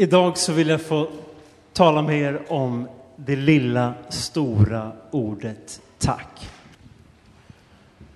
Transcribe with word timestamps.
Idag 0.00 0.38
så 0.38 0.52
vill 0.52 0.68
jag 0.68 0.80
få 0.80 1.08
tala 1.72 2.02
med 2.02 2.20
er 2.20 2.42
om 2.48 2.88
det 3.16 3.36
lilla 3.36 3.94
stora 4.08 4.92
ordet 5.10 5.80
tack. 5.98 6.50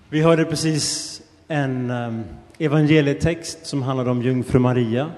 Vi 0.08 0.20
hörde 0.20 0.44
precis 0.44 1.22
en 1.48 1.90
ehm, 1.90 2.22
evangelietext 2.58 3.66
som 3.66 3.82
handlade 3.82 4.10
om 4.10 4.22
jungfru 4.22 4.58
Maria. 4.58 5.10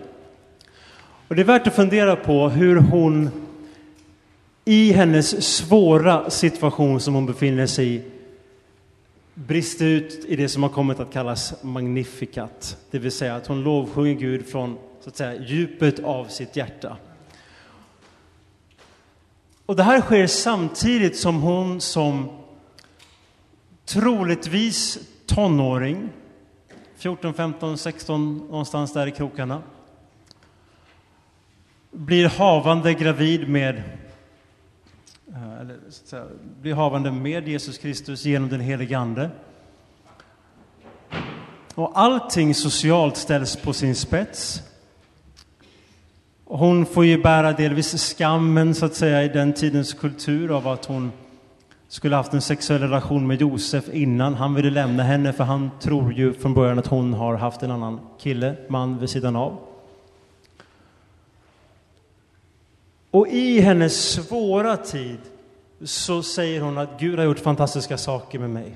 Och 1.29 1.35
det 1.35 1.43
är 1.43 1.47
värt 1.47 1.67
att 1.67 1.75
fundera 1.75 2.17
på 2.17 2.49
hur 2.49 2.77
hon 2.77 3.31
i 4.65 4.93
hennes 4.93 5.45
svåra 5.57 6.31
situation 6.31 7.01
som 7.01 7.15
hon 7.15 7.27
befinner 7.27 7.67
sig 7.67 7.95
i 7.95 8.03
brister 9.35 9.85
ut 9.85 10.25
i 10.29 10.37
det 10.37 10.49
som 10.49 10.63
har 10.63 10.71
kommit 10.71 11.01
att 11.01 11.13
kallas 11.13 11.63
magnificat. 11.63 12.77
Det 12.91 12.99
vill 12.99 13.13
säga 13.13 13.37
att 13.37 13.47
hon 13.47 13.63
lovsjunger 13.63 14.15
Gud 14.15 14.47
från 14.47 14.79
så 15.05 15.11
att 15.11 15.17
säga, 15.17 15.43
djupet 15.43 16.05
av 16.05 16.25
sitt 16.25 16.57
hjärta. 16.57 16.97
Och 19.67 19.77
det 19.77 19.83
här 19.83 20.01
sker 20.01 20.27
samtidigt 20.27 21.17
som 21.17 21.43
hon 21.43 21.81
som 21.81 22.29
troligtvis 23.85 24.99
tonåring, 25.27 26.11
14, 26.97 27.35
15, 27.35 27.79
16, 27.79 28.37
någonstans 28.37 28.93
där 28.93 29.07
i 29.07 29.11
krokarna, 29.11 29.63
blir 31.91 32.29
havande 32.29 32.95
gravid 32.95 33.49
med 33.49 33.83
eh, 35.29 35.61
eller, 35.61 35.79
säga, 35.91 36.27
blir 36.61 36.75
havande 36.75 37.13
med 37.13 37.49
Jesus 37.49 37.79
Kristus 37.79 38.25
genom 38.25 38.49
den 38.49 38.61
helige 38.61 38.99
Ande. 38.99 39.31
Och 41.75 41.93
allting 41.95 42.55
socialt 42.55 43.17
ställs 43.17 43.57
på 43.57 43.73
sin 43.73 43.95
spets. 43.95 44.63
Hon 46.45 46.87
får 46.87 47.05
ju 47.05 47.23
bära 47.23 47.53
delvis 47.53 48.15
skammen, 48.17 48.75
så 48.75 48.87
att 48.87 48.95
säga, 48.95 49.25
i 49.25 49.29
den 49.29 49.53
tidens 49.53 49.95
kultur 49.95 50.57
av 50.57 50.69
att 50.69 50.85
hon 50.85 51.13
skulle 51.89 52.17
haft 52.17 52.33
en 52.33 52.43
sexuell 52.43 52.81
relation 52.81 53.27
med 53.27 53.41
Josef 53.41 53.89
innan 53.89 54.35
han 54.35 54.55
ville 54.55 54.71
lämna 54.71 55.03
henne, 55.03 55.33
för 55.33 55.45
han 55.45 55.71
tror 55.81 56.13
ju 56.13 56.33
från 56.33 56.55
början 56.55 56.79
att 56.79 56.87
hon 56.87 57.15
har 57.15 57.35
haft 57.35 57.63
en 57.63 57.71
annan 57.71 58.01
kille, 58.19 58.57
man 58.69 58.99
vid 58.99 59.11
sidan 59.11 59.37
av. 59.37 59.59
Och 63.11 63.29
i 63.29 63.61
hennes 63.61 64.13
svåra 64.13 64.77
tid 64.77 65.19
så 65.85 66.23
säger 66.23 66.61
hon 66.61 66.79
att 66.79 67.01
Gud 67.01 67.19
har 67.19 67.27
gjort 67.27 67.39
fantastiska 67.39 67.99
saker 67.99 68.39
med 68.39 68.51
mig. 68.51 68.75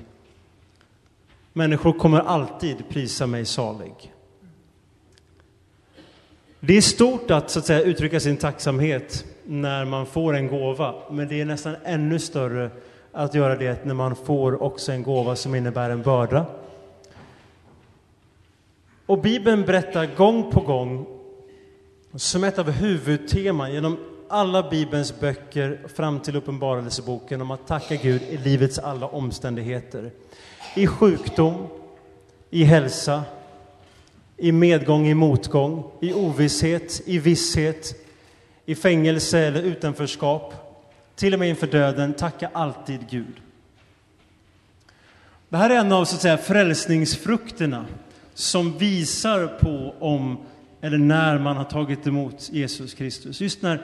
Människor 1.53 1.93
kommer 1.93 2.19
alltid 2.19 2.89
prisa 2.89 3.27
mig 3.27 3.45
salig. 3.45 4.13
Det 6.61 6.77
är 6.77 6.81
stort 6.81 7.31
att, 7.31 7.49
så 7.49 7.59
att 7.59 7.65
säga, 7.65 7.81
uttrycka 7.81 8.19
sin 8.19 8.37
tacksamhet 8.37 9.25
när 9.43 9.85
man 9.85 10.05
får 10.05 10.35
en 10.35 10.47
gåva, 10.47 10.95
men 11.11 11.27
det 11.27 11.41
är 11.41 11.45
nästan 11.45 11.75
ännu 11.83 12.19
större 12.19 12.71
att 13.11 13.33
göra 13.33 13.55
det 13.55 13.85
när 13.85 13.93
man 13.93 14.15
får 14.15 14.63
också 14.63 14.91
en 14.91 15.03
gåva 15.03 15.35
som 15.35 15.55
innebär 15.55 15.89
en 15.89 16.01
börda. 16.01 16.45
Och 19.05 19.21
Bibeln 19.21 19.65
berättar 19.65 20.15
gång 20.15 20.51
på 20.51 20.59
gång, 20.59 21.05
som 22.15 22.43
ett 22.43 22.59
av 22.59 22.71
huvudteman 22.71 23.73
genom 23.73 23.97
alla 24.27 24.69
Bibelns 24.69 25.19
böcker 25.19 25.79
fram 25.95 26.19
till 26.19 26.35
Uppenbarelseboken 26.35 27.41
om 27.41 27.51
att 27.51 27.67
tacka 27.67 27.95
Gud 27.95 28.21
i 28.21 28.37
livets 28.37 28.79
alla 28.79 29.07
omständigheter. 29.07 30.11
I 30.75 30.87
sjukdom, 30.87 31.67
i 32.49 32.63
hälsa, 32.63 33.23
i 34.39 34.51
medgång, 34.51 35.07
i 35.07 35.13
motgång, 35.13 35.83
i 36.01 36.13
ovisshet, 36.13 37.01
i 37.05 37.19
visshet, 37.19 38.05
i 38.65 38.75
fängelse 38.75 39.39
eller 39.39 39.61
utanförskap, 39.61 40.53
till 41.15 41.33
och 41.33 41.39
med 41.39 41.49
inför 41.49 41.67
döden, 41.67 42.13
tacka 42.13 42.49
alltid 42.53 42.99
Gud. 43.09 43.41
Det 45.49 45.57
här 45.57 45.69
är 45.69 45.75
en 45.75 45.91
av 45.91 46.05
så 46.05 46.15
att 46.15 46.21
säga, 46.21 46.37
frälsningsfrukterna 46.37 47.85
som 48.33 48.77
visar 48.77 49.47
på 49.47 49.95
om 49.99 50.37
eller 50.81 50.97
när 50.97 51.39
man 51.39 51.57
har 51.57 51.63
tagit 51.63 52.07
emot 52.07 52.49
Jesus 52.51 52.93
Kristus. 52.93 53.41
Just 53.41 53.61
när 53.61 53.81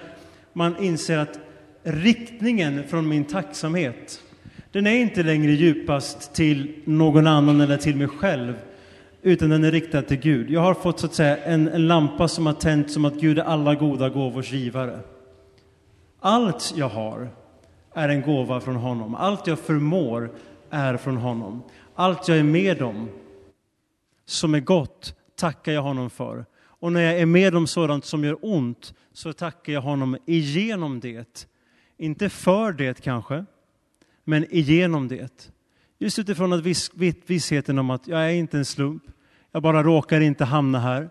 man 0.54 0.84
inser 0.84 1.18
att 1.18 1.40
riktningen 1.84 2.84
från 2.88 3.08
min 3.08 3.26
tacksamhet, 3.26 4.22
den 4.72 4.88
är 4.88 5.00
inte 5.00 5.24
längre 5.24 5.52
djupast 5.52 6.34
till 6.34 6.76
någon 6.86 7.28
annan 7.28 7.62
eller 7.62 7.78
till 7.78 7.96
mig 7.96 8.08
själv, 8.08 8.54
utan 9.26 9.50
den 9.50 9.64
är 9.64 9.72
riktad 9.72 10.02
till 10.02 10.18
Gud. 10.18 10.50
Jag 10.50 10.62
har 10.62 10.74
fått 10.74 11.00
så 11.00 11.06
att 11.06 11.14
säga 11.14 11.38
en, 11.38 11.68
en 11.68 11.88
lampa 11.88 12.28
som 12.28 12.46
har 12.46 12.54
tänt 12.54 12.92
som 12.92 13.06
att 13.06 13.14
Gud 13.14 13.40
är 13.40 13.44
alla 13.44 13.76
goda 13.76 14.10
gåvors 14.10 14.52
givare. 14.52 15.00
Allt 16.20 16.74
jag 16.76 16.90
har 16.90 17.30
är 17.94 18.10
en 18.10 18.22
gåva 18.22 18.60
från 18.60 18.76
honom. 18.76 19.16
Allt 19.16 19.48
jag 19.48 19.60
förmår 19.60 20.32
är 20.70 20.98
från 20.98 21.18
honom. 21.18 21.64
Allt 21.96 22.28
jag 22.28 22.38
är 22.38 22.44
med 22.44 22.82
om 22.82 23.10
som 24.26 24.56
är 24.56 24.60
gott 24.60 25.16
tackar 25.36 25.72
jag 25.72 25.82
honom 25.82 26.10
för. 26.10 26.46
Och 26.58 26.92
när 26.92 27.02
jag 27.02 27.20
är 27.20 27.26
med 27.26 27.56
om 27.56 27.68
sådant 27.68 28.06
som 28.06 28.24
gör 28.24 28.38
ont 28.42 28.94
så 29.14 29.34
tackar 29.34 29.74
jag 29.74 29.82
honom 29.82 30.18
igenom 30.26 31.00
det. 31.00 31.48
Inte 31.98 32.30
för 32.30 32.72
det 32.72 33.02
kanske, 33.02 33.46
men 34.24 34.46
igenom 34.50 35.08
det. 35.08 35.52
Just 36.00 36.20
utifrån 36.20 36.54
att 36.54 36.64
viss, 36.64 36.92
vissheten 37.26 37.80
om 37.80 37.90
att 37.90 38.08
jag 38.08 38.26
är 38.26 38.30
inte 38.30 38.58
en 38.58 38.66
slump. 38.66 39.04
Jag 39.56 39.62
bara 39.62 39.84
råkar 39.84 40.22
inte 40.22 40.46
hamna 40.46 40.80
här. 40.80 41.10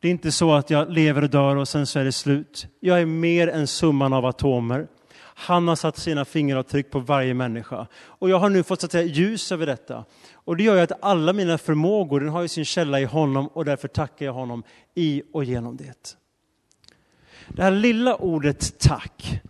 Det 0.00 0.08
är 0.08 0.12
inte 0.12 0.32
så 0.32 0.52
att 0.52 0.70
jag 0.70 0.90
lever 0.90 1.22
och 1.22 1.30
dör 1.30 1.56
och 1.56 1.68
sen 1.68 1.86
så 1.86 1.98
är 1.98 2.04
det 2.04 2.12
slut. 2.12 2.66
Jag 2.80 3.00
är 3.00 3.06
mer 3.06 3.48
än 3.48 3.66
summan 3.66 4.12
av 4.12 4.26
atomer. 4.26 4.88
Han 5.22 5.68
har 5.68 5.76
satt 5.76 5.96
sina 5.96 6.24
fingeravtryck 6.24 6.90
på 6.90 6.98
varje 6.98 7.34
människa. 7.34 7.86
Och 7.94 8.30
jag 8.30 8.38
har 8.38 8.50
nu 8.50 8.62
fått 8.62 8.80
så 8.80 8.86
att 8.86 8.92
säga, 8.92 9.04
ljus 9.04 9.52
över 9.52 9.66
detta. 9.66 10.04
Och 10.32 10.56
det 10.56 10.62
gör 10.62 10.76
ju 10.76 10.80
att 10.80 10.92
alla 11.04 11.32
mina 11.32 11.58
förmågor, 11.58 12.20
den 12.20 12.28
har 12.28 12.42
ju 12.42 12.48
sin 12.48 12.64
källa 12.64 13.00
i 13.00 13.04
honom 13.04 13.46
och 13.46 13.64
därför 13.64 13.88
tackar 13.88 14.26
jag 14.26 14.32
honom 14.32 14.62
i 14.94 15.22
och 15.32 15.44
genom 15.44 15.76
det. 15.76 16.16
Det 17.48 17.62
här 17.62 17.70
lilla 17.70 18.16
ordet 18.16 18.78
tack 18.78 19.40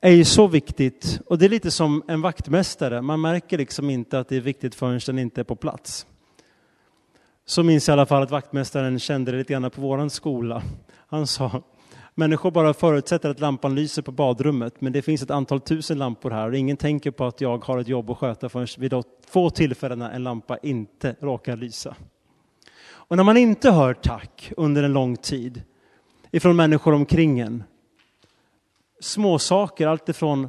är 0.00 0.12
ju 0.12 0.24
så 0.24 0.46
viktigt 0.46 1.20
och 1.26 1.38
det 1.38 1.44
är 1.44 1.50
lite 1.50 1.70
som 1.70 2.02
en 2.08 2.20
vaktmästare. 2.20 3.02
Man 3.02 3.20
märker 3.20 3.58
liksom 3.58 3.90
inte 3.90 4.18
att 4.18 4.28
det 4.28 4.36
är 4.36 4.40
viktigt 4.40 4.74
förrän 4.74 5.00
den 5.06 5.18
inte 5.18 5.40
är 5.40 5.44
på 5.44 5.56
plats. 5.56 6.06
Så 7.48 7.62
minns 7.62 7.88
jag 7.88 7.92
i 7.92 7.96
alla 7.96 8.06
fall 8.06 8.22
att 8.22 8.30
vaktmästaren 8.30 8.98
kände 8.98 9.32
det 9.32 9.38
lite 9.38 9.52
grann 9.52 9.70
på 9.70 9.80
våran 9.80 10.10
skola. 10.10 10.62
Han 11.08 11.26
sa, 11.26 11.62
människor 12.14 12.50
bara 12.50 12.74
förutsätter 12.74 13.30
att 13.30 13.40
lampan 13.40 13.74
lyser 13.74 14.02
på 14.02 14.12
badrummet, 14.12 14.80
men 14.80 14.92
det 14.92 15.02
finns 15.02 15.22
ett 15.22 15.30
antal 15.30 15.60
tusen 15.60 15.98
lampor 15.98 16.30
här 16.30 16.48
och 16.48 16.56
ingen 16.56 16.76
tänker 16.76 17.10
på 17.10 17.24
att 17.24 17.40
jag 17.40 17.64
har 17.64 17.78
ett 17.78 17.88
jobb 17.88 18.10
att 18.10 18.18
sköta 18.18 18.48
förrän 18.48 18.66
vid 18.78 18.90
de 18.90 19.02
få 19.26 19.50
tillfällena 19.50 20.12
en 20.12 20.24
lampa 20.24 20.58
inte 20.58 21.16
råkar 21.20 21.56
lysa. 21.56 21.96
Och 22.88 23.16
när 23.16 23.24
man 23.24 23.36
inte 23.36 23.70
hör 23.70 23.94
tack 23.94 24.52
under 24.56 24.82
en 24.82 24.92
lång 24.92 25.16
tid 25.16 25.62
ifrån 26.30 26.56
människor 26.56 26.92
omkring 26.92 27.40
en, 27.40 27.64
småsaker, 29.00 29.86
alltifrån 29.86 30.48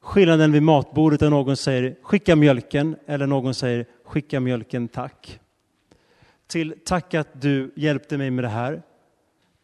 skillnaden 0.00 0.52
vid 0.52 0.62
matbordet 0.62 1.20
där 1.20 1.30
någon 1.30 1.56
säger 1.56 1.96
skicka 2.02 2.36
mjölken 2.36 2.96
eller 3.06 3.26
någon 3.26 3.54
säger 3.54 3.86
skicka 4.04 4.40
mjölken 4.40 4.88
tack 4.88 5.38
till 6.52 6.74
tack 6.84 7.14
att 7.14 7.42
du 7.42 7.72
hjälpte 7.76 8.18
mig 8.18 8.30
med 8.30 8.44
det 8.44 8.48
här. 8.48 8.82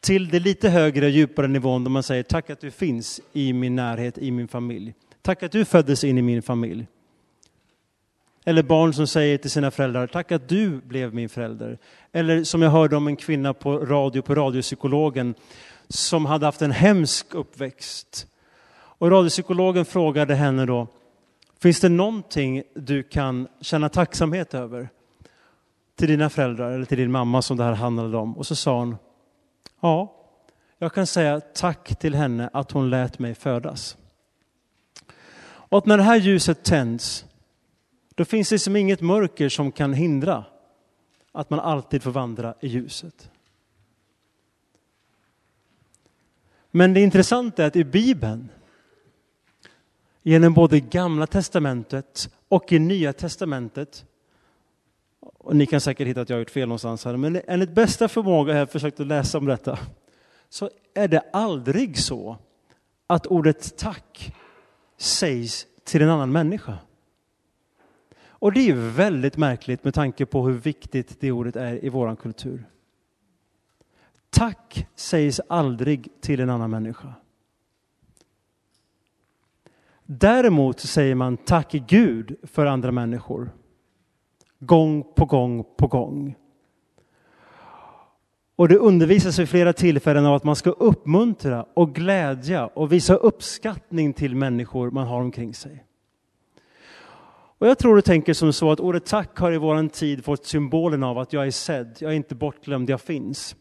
Till 0.01 0.29
det 0.29 0.39
lite 0.39 0.69
högre 0.69 1.07
och 1.07 1.11
djupare 1.11 1.49
nivån 1.49 1.85
där 1.85 1.91
man 1.91 2.03
säger 2.03 2.23
tack 2.23 2.51
att 2.51 2.61
du 2.61 2.71
finns 2.71 3.21
i 3.33 3.53
min 3.53 3.77
närhet, 3.77 4.19
i 4.19 4.31
min 4.31 4.49
familj. 4.49 4.95
Tack 5.23 5.43
att 5.43 5.53
du 5.53 5.65
föddes 5.65 6.05
in 6.05 6.19
i 6.19 6.23
min 6.23 6.43
familj. 6.43 6.87
Eller 8.45 8.63
barn 8.63 8.93
som 8.93 9.07
säger 9.07 9.39
till 9.39 9.51
sina 9.51 9.71
föräldrar, 9.71 10.07
tack 10.07 10.33
att 10.33 10.49
du 10.49 10.81
blev 10.81 11.15
min 11.15 11.29
förälder. 11.29 11.79
Eller 12.13 12.45
som 12.45 12.63
jag 12.63 12.71
hörde 12.71 12.97
om 12.97 13.07
en 13.07 13.17
kvinna 13.17 13.55
på 13.55 13.79
radio, 13.79 14.23
på 14.23 14.35
radiopsykologen, 14.35 15.35
som 15.89 16.27
hade 16.27 16.47
haft 16.47 16.63
en 16.63 16.73
hemsk 16.73 17.35
uppväxt. 17.35 18.27
Och 18.71 19.11
radiopsykologen 19.11 19.85
frågade 19.85 20.35
henne 20.35 20.67
då, 20.67 20.87
finns 21.63 21.81
det 21.81 21.89
någonting 21.89 22.63
du 22.75 23.03
kan 23.03 23.49
känna 23.61 23.89
tacksamhet 23.89 24.55
över? 24.55 24.89
Till 25.99 26.09
dina 26.09 26.31
föräldrar 26.31 26.71
eller 26.71 26.85
till 26.85 26.99
din 26.99 27.11
mamma 27.11 27.43
som 27.43 27.57
det 27.57 27.65
här 27.65 27.73
handlade 27.73 28.17
om. 28.17 28.39
Och 28.39 28.47
så 28.47 28.57
sa 28.57 28.79
hon, 28.79 28.97
ja, 29.81 30.15
jag 30.79 30.93
kan 30.93 31.07
säga 31.07 31.41
tack 31.41 31.99
till 31.99 32.15
henne 32.15 32.51
att 32.53 32.71
hon 32.71 32.91
lät 32.91 33.19
mig 33.19 33.35
födas. 33.35 33.97
Och 35.41 35.79
att 35.79 35.87
när 35.87 35.97
det 35.97 36.03
här 36.03 36.17
ljuset 36.17 36.65
tänds, 36.65 37.25
då 38.15 38.25
finns 38.25 38.49
det 38.49 38.59
som 38.59 38.77
inget 38.77 39.01
mörker 39.01 39.49
som 39.49 39.73
kan 39.73 39.93
hindra 39.93 40.45
att 41.33 41.51
man 41.51 41.61
alltid 41.61 42.03
får 42.03 42.11
vandra 42.11 42.55
i 42.61 42.69
ljuset. 42.69 43.31
Men 46.71 46.95
det 46.95 47.01
intressanta 47.01 47.63
är 47.63 47.67
att 47.67 47.77
i 47.77 47.85
Bibeln, 47.85 48.49
genom 50.23 50.55
både 50.55 50.81
Gamla 50.81 51.27
Testamentet 51.27 52.31
och 52.49 52.73
i 52.73 52.79
Nya 52.79 53.13
Testamentet, 53.13 54.05
och 55.21 55.57
ni 55.57 55.67
kan 55.67 55.81
säkert 55.81 56.09
hitta 56.09 56.21
att 56.21 56.29
jag 56.29 56.37
har 56.37 56.41
gjort 56.41 56.51
fel 56.51 56.69
någonstans 56.69 57.05
här, 57.05 57.17
men 57.17 57.41
enligt 57.47 57.75
bästa 57.75 58.09
förmåga 58.09 58.53
har 58.53 58.59
jag 58.59 58.71
försökt 58.71 59.01
att 59.01 59.07
läsa 59.07 59.39
om 59.39 59.47
detta, 59.47 59.79
så 60.49 60.71
är 60.95 61.09
det 61.09 61.23
aldrig 61.33 61.99
så 61.99 62.37
att 63.07 63.27
ordet 63.27 63.77
tack 63.79 64.35
sägs 64.97 65.67
till 65.85 66.03
en 66.03 66.11
annan 66.11 66.33
människa. 66.33 66.79
Och 68.41 68.53
det 68.53 68.71
är 68.71 68.75
väldigt 68.75 69.37
märkligt 69.37 69.85
med 69.85 69.95
tanke 69.95 70.27
på 70.27 70.47
hur 70.47 70.55
viktigt 70.55 71.21
det 71.21 71.33
ordet 71.33 71.57
är 71.57 71.85
i 71.85 71.89
vår 71.89 72.17
kultur. 72.17 72.65
Tack 74.31 74.87
sägs 74.95 75.41
aldrig 75.49 76.09
till 76.21 76.41
en 76.41 76.51
annan 76.51 76.71
människa. 76.71 77.15
Däremot 80.05 80.81
säger 80.81 81.15
man 81.15 81.37
tack 81.37 81.73
Gud 81.73 82.37
för 82.43 82.67
andra 82.67 82.93
människor. 82.93 83.51
Gång 84.59 85.05
på 85.15 85.25
gång 85.25 85.65
på 85.77 85.87
gång. 85.87 86.35
Och 88.57 88.69
det 88.69 88.77
undervisas 88.77 89.39
vid 89.39 89.49
flera 89.49 89.73
tillfällen 89.73 90.27
av 90.27 90.35
att 90.35 90.45
man 90.45 90.57
ska 90.57 90.71
uppmuntra 90.71 91.67
och 91.75 91.95
glädja 91.95 92.67
och 92.67 92.93
visa 92.93 93.15
uppskattning 93.15 94.13
till 94.13 94.35
människor 94.35 94.91
man 94.91 95.07
har 95.07 95.21
omkring 95.21 95.55
sig. 95.55 95.85
Och 97.59 97.69
jag 97.69 97.79
tror 97.79 97.97
du 97.97 98.03
tänker 98.03 98.35
som 98.35 98.53
så 98.53 98.73
att 98.73 98.81
ordet 98.81 99.07
tack 99.07 99.39
har 99.39 99.53
i 99.53 99.59
våran 99.59 99.89
tid 99.89 100.25
fått 100.25 100.47
symbolen 100.47 101.03
av 101.03 101.19
att 101.19 101.33
jag 101.33 101.47
är 101.47 101.51
sedd, 101.51 101.97
jag 102.01 102.13
är 102.13 102.17
inte 102.17 102.35
bortglömd, 102.35 102.91
jag 102.91 103.01
finns. 103.01 103.57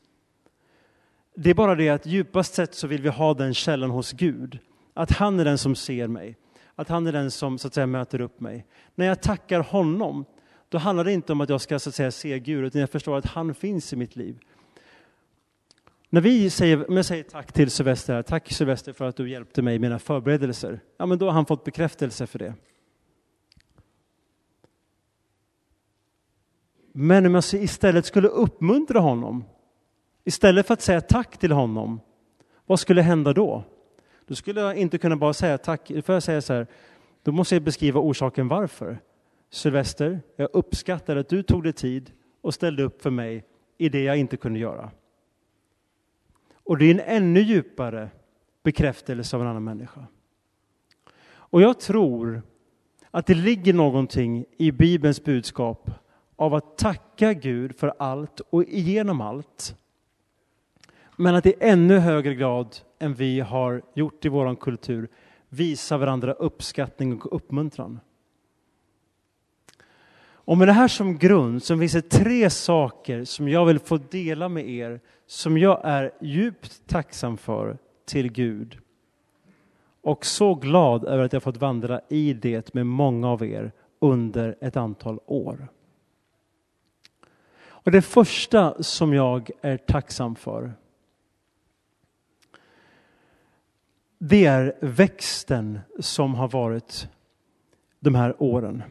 Det 1.35 1.49
är 1.49 1.53
bara 1.53 1.75
det 1.75 1.89
att 1.89 2.05
djupast 2.05 2.53
sett 2.53 2.75
så 2.75 2.87
vill 2.87 3.01
vi 3.01 3.09
ha 3.09 3.33
den 3.33 3.53
källan 3.53 3.89
hos 3.89 4.11
Gud. 4.11 4.59
Att 4.93 5.11
han 5.11 5.39
är 5.39 5.45
den 5.45 5.57
som 5.57 5.75
ser 5.75 6.07
mig, 6.07 6.35
att 6.75 6.89
han 6.89 7.07
är 7.07 7.11
den 7.11 7.31
som 7.31 7.57
så 7.57 7.67
att 7.67 7.73
säga 7.73 7.87
möter 7.87 8.21
upp 8.21 8.39
mig. 8.39 8.65
När 8.95 9.05
jag 9.05 9.21
tackar 9.21 9.59
honom, 9.59 10.25
då 10.69 10.77
handlar 10.77 11.03
det 11.03 11.13
inte 11.13 11.31
om 11.31 11.41
att 11.41 11.49
jag 11.49 11.61
ska 11.61 11.79
så 11.79 11.89
att 11.89 11.95
säga 11.95 12.11
se 12.11 12.39
Gud, 12.39 12.65
utan 12.65 12.81
jag 12.81 12.89
förstår 12.89 13.17
att 13.17 13.25
han 13.25 13.53
finns 13.53 13.93
i 13.93 13.95
mitt 13.95 14.15
liv. 14.15 14.39
När 16.09 16.21
vi 16.21 16.49
säger, 16.49 16.89
om 16.89 16.95
jag 16.95 17.05
säger 17.05 17.23
tack 17.23 17.51
till 17.51 17.71
Sylvester, 17.71 18.21
tack 18.21 18.51
Sylvester 18.51 18.93
för 18.93 19.05
att 19.05 19.15
du 19.15 19.29
hjälpte 19.29 19.61
mig 19.61 19.75
i 19.75 19.79
mina 19.79 19.99
förberedelser. 19.99 20.79
Ja, 20.97 21.05
men 21.05 21.17
då 21.17 21.25
har 21.25 21.33
han 21.33 21.45
fått 21.45 21.63
bekräftelse 21.63 22.27
för 22.27 22.39
det. 22.39 22.53
Men 26.91 27.25
om 27.25 27.35
jag 27.35 27.43
istället 27.53 28.05
skulle 28.05 28.27
uppmuntra 28.27 28.99
honom, 28.99 29.43
istället 30.23 30.67
för 30.67 30.73
att 30.73 30.81
säga 30.81 31.01
tack 31.01 31.37
till 31.37 31.51
honom, 31.51 31.99
vad 32.65 32.79
skulle 32.79 33.01
hända 33.01 33.33
då? 33.33 33.63
Då 34.25 34.35
skulle 34.35 34.61
jag 34.61 34.77
inte 34.77 34.97
kunna 34.97 35.15
bara 35.15 35.33
säga 35.33 35.57
tack, 35.57 35.91
för 36.05 36.13
jag 36.13 36.23
säga 36.23 36.41
så 36.41 36.53
här, 36.53 36.67
då 37.23 37.31
måste 37.31 37.55
jag 37.55 37.63
beskriva 37.63 37.99
orsaken 37.99 38.47
varför. 38.47 38.99
Sylvester, 39.49 40.21
jag 40.35 40.49
uppskattar 40.53 41.15
att 41.15 41.29
du 41.29 41.43
tog 41.43 41.63
dig 41.63 41.73
tid 41.73 42.11
och 42.41 42.53
ställde 42.53 42.83
upp 42.83 43.01
för 43.01 43.09
mig 43.09 43.45
i 43.77 43.89
det 43.89 44.03
jag 44.03 44.17
inte 44.17 44.37
kunde 44.37 44.59
göra. 44.59 44.91
Och 46.53 46.77
det 46.77 46.85
är 46.85 46.91
en 46.91 46.99
ännu 46.99 47.39
djupare 47.39 48.09
bekräftelse 48.63 49.35
av 49.35 49.41
en 49.41 49.47
annan 49.47 49.63
människa. 49.63 50.07
Och 51.29 51.61
jag 51.61 51.79
tror 51.79 52.41
att 53.11 53.25
det 53.25 53.33
ligger 53.33 53.73
någonting 53.73 54.45
i 54.57 54.71
Bibelns 54.71 55.23
budskap 55.23 55.91
av 56.35 56.53
att 56.53 56.77
tacka 56.77 57.33
Gud 57.33 57.75
för 57.75 57.93
allt 57.99 58.39
och 58.39 58.63
igenom 58.63 59.21
allt. 59.21 59.75
Men 61.15 61.35
att 61.35 61.45
i 61.45 61.53
ännu 61.59 61.97
högre 61.97 62.35
grad 62.35 62.77
än 62.99 63.13
vi 63.13 63.39
har 63.39 63.81
gjort 63.93 64.25
i 64.25 64.29
vår 64.29 64.55
kultur 64.55 65.09
visa 65.49 65.97
varandra 65.97 66.33
uppskattning 66.33 67.21
och 67.21 67.35
uppmuntran. 67.35 67.99
Och 70.47 70.57
med 70.57 70.67
det 70.67 70.73
här 70.73 70.87
som 70.87 71.17
grund 71.17 71.63
så 71.63 71.77
finns 71.77 71.93
det 71.93 72.09
tre 72.09 72.49
saker 72.49 73.23
som 73.23 73.49
jag 73.49 73.65
vill 73.65 73.79
få 73.79 73.97
dela 73.97 74.49
med 74.49 74.69
er 74.69 74.99
som 75.25 75.57
jag 75.57 75.81
är 75.83 76.11
djupt 76.21 76.87
tacksam 76.87 77.37
för 77.37 77.77
till 78.05 78.31
Gud. 78.31 78.77
Och 80.01 80.25
så 80.25 80.55
glad 80.55 81.05
över 81.05 81.23
att 81.23 81.33
jag 81.33 81.43
fått 81.43 81.57
vandra 81.57 82.01
i 82.09 82.33
det 82.33 82.73
med 82.73 82.85
många 82.85 83.29
av 83.29 83.43
er 83.43 83.71
under 83.99 84.57
ett 84.61 84.77
antal 84.77 85.19
år. 85.25 85.67
Och 87.59 87.91
det 87.91 88.01
första 88.01 88.83
som 88.83 89.13
jag 89.13 89.49
är 89.61 89.77
tacksam 89.77 90.35
för 90.35 90.73
det 94.17 94.45
är 94.45 94.77
växten 94.81 95.79
som 95.99 96.35
har 96.35 96.47
varit 96.47 97.09
de 97.99 98.15
här 98.15 98.43
åren. 98.43 98.83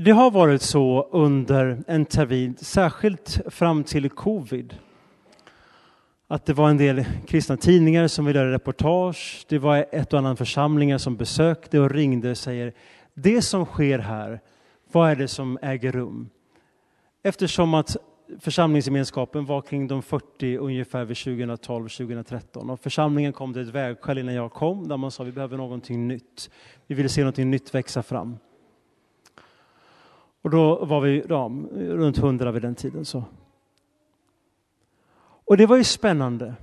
Det 0.00 0.10
har 0.10 0.30
varit 0.30 0.62
så 0.62 1.08
under 1.10 1.84
en 1.86 2.06
tid, 2.06 2.58
särskilt 2.58 3.40
fram 3.46 3.84
till 3.84 4.10
covid, 4.10 4.74
att 6.28 6.46
det 6.46 6.52
var 6.52 6.70
en 6.70 6.76
del 6.76 7.04
kristna 7.26 7.56
tidningar 7.56 8.08
som 8.08 8.24
ville 8.24 8.38
göra 8.38 8.52
reportage. 8.52 9.46
Det 9.48 9.58
var 9.58 9.86
ett 9.92 10.12
och 10.12 10.18
annan 10.18 10.36
församlingar 10.36 10.98
som 10.98 11.16
besökte 11.16 11.80
och 11.80 11.90
ringde 11.90 12.30
och 12.30 12.38
säger 12.38 12.72
det 13.14 13.42
som 13.42 13.64
sker 13.64 13.98
här, 13.98 14.40
vad 14.92 15.10
är 15.10 15.16
det 15.16 15.28
som 15.28 15.58
äger 15.62 15.92
rum? 15.92 16.28
Eftersom 17.22 17.74
att 17.74 17.96
församlingsgemenskapen 18.40 19.46
var 19.46 19.62
kring 19.62 19.88
de 19.88 20.02
40 20.02 20.56
ungefär 20.56 21.04
vid 21.04 21.16
2012-2013 21.16 22.70
och 22.70 22.80
församlingen 22.80 23.32
kom 23.32 23.52
till 23.52 23.62
ett 23.62 23.74
vägskäl 23.74 24.18
innan 24.18 24.34
jag 24.34 24.52
kom 24.52 24.88
där 24.88 24.96
man 24.96 25.10
sa 25.10 25.24
vi 25.24 25.32
behöver 25.32 25.56
någonting 25.56 26.08
nytt. 26.08 26.50
Vi 26.86 26.94
vill 26.94 27.08
se 27.08 27.20
någonting 27.20 27.50
nytt 27.50 27.74
växa 27.74 28.02
fram. 28.02 28.36
Och 30.44 30.50
då 30.50 30.84
var 30.84 31.00
vi 31.00 31.24
ja, 31.28 31.50
runt 31.72 32.18
100 32.18 32.52
vid 32.52 32.62
den 32.62 32.74
tiden. 32.74 33.04
så. 33.04 33.24
Och 35.44 35.56
det 35.56 35.66
var 35.66 35.76
ju 35.76 35.84
spännande. 35.84 36.54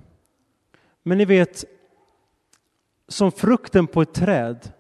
Men 1.04 1.18
ni 1.18 1.25
vet, 1.25 1.66
som 3.07 3.31
frukten 3.31 3.88
på 3.88 4.01
ett 4.01 4.13
träd 4.13 4.72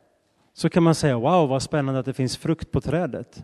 så 0.53 0.69
kan 0.69 0.83
man 0.83 0.95
säga 0.95 1.17
wow 1.17 1.49
vad 1.49 1.61
spännande 1.61 1.99
att 1.99 2.05
det 2.05 2.13
finns 2.13 2.37
frukt 2.37 2.71
på 2.71 2.81
trädet. 2.81 3.43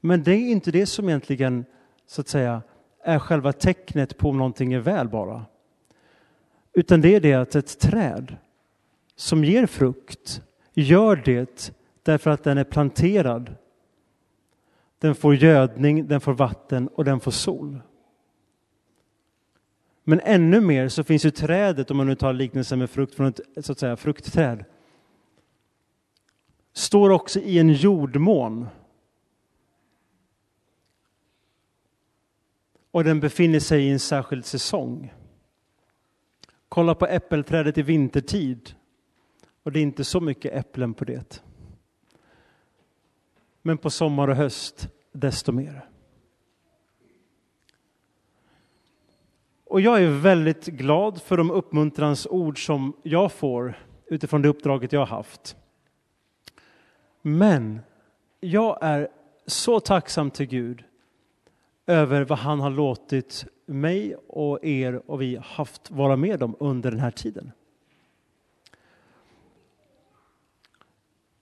Men 0.00 0.22
det 0.22 0.32
är 0.32 0.50
inte 0.50 0.70
det 0.70 0.86
som 0.86 1.08
egentligen 1.08 1.64
så 2.06 2.20
att 2.20 2.28
säga 2.28 2.62
är 3.02 3.18
själva 3.18 3.52
tecknet 3.52 4.18
på 4.18 4.28
om 4.28 4.38
någonting 4.38 4.72
är 4.72 4.80
väl 4.80 5.08
bara. 5.08 5.44
Utan 6.72 7.00
det 7.00 7.14
är 7.14 7.20
det 7.20 7.34
att 7.34 7.54
ett 7.54 7.78
träd 7.78 8.36
som 9.16 9.44
ger 9.44 9.66
frukt 9.66 10.42
gör 10.74 11.16
det 11.24 11.72
därför 12.02 12.30
att 12.30 12.44
den 12.44 12.58
är 12.58 12.64
planterad. 12.64 13.54
Den 14.98 15.14
får 15.14 15.34
gödning, 15.34 16.06
den 16.06 16.20
får 16.20 16.34
vatten 16.34 16.88
och 16.88 17.04
den 17.04 17.20
får 17.20 17.30
sol. 17.30 17.80
Men 20.04 20.20
ännu 20.20 20.60
mer 20.60 20.88
så 20.88 21.04
finns 21.04 21.24
ju 21.24 21.30
trädet, 21.30 21.90
om 21.90 21.96
man 21.96 22.06
nu 22.06 22.14
tar 22.14 22.32
liknelsen 22.32 22.78
med 22.78 22.90
frukt 22.90 23.14
från 23.14 23.26
ett 23.26 23.40
så 23.60 23.72
att 23.72 23.78
säga, 23.78 23.96
fruktträd, 23.96 24.64
står 26.72 27.10
också 27.10 27.40
i 27.40 27.58
en 27.58 27.72
jordmån. 27.72 28.68
Och 32.90 33.04
den 33.04 33.20
befinner 33.20 33.60
sig 33.60 33.84
i 33.84 33.90
en 33.90 34.00
särskild 34.00 34.44
säsong. 34.44 35.14
Kolla 36.68 36.94
på 36.94 37.06
äppelträdet 37.06 37.78
i 37.78 37.82
vintertid. 37.82 38.74
Och 39.62 39.72
det 39.72 39.78
är 39.78 39.82
inte 39.82 40.04
så 40.04 40.20
mycket 40.20 40.52
äpplen 40.52 40.94
på 40.94 41.04
det. 41.04 41.42
Men 43.66 43.78
på 43.78 43.90
sommar 43.90 44.28
och 44.28 44.36
höst 44.36 44.88
desto 45.12 45.52
mer. 45.52 45.88
Och 49.64 49.80
jag 49.80 50.02
är 50.02 50.08
väldigt 50.08 50.66
glad 50.66 51.22
för 51.22 51.36
de 51.36 51.50
uppmuntrans 51.50 52.26
ord 52.26 52.66
som 52.66 52.96
jag 53.02 53.32
får 53.32 53.78
utifrån 54.06 54.42
det 54.42 54.48
uppdraget 54.48 54.92
jag 54.92 55.00
har 55.00 55.06
haft. 55.06 55.56
Men 57.22 57.80
jag 58.40 58.78
är 58.80 59.08
så 59.46 59.80
tacksam 59.80 60.30
till 60.30 60.46
Gud 60.46 60.84
över 61.86 62.24
vad 62.24 62.38
han 62.38 62.60
har 62.60 62.70
låtit 62.70 63.46
mig 63.66 64.16
och 64.16 64.64
er 64.64 65.10
och 65.10 65.22
vi 65.22 65.36
haft 65.36 65.90
vara 65.90 66.16
med 66.16 66.42
om 66.42 66.56
under 66.60 66.90
den 66.90 67.00
här 67.00 67.10
tiden. 67.10 67.52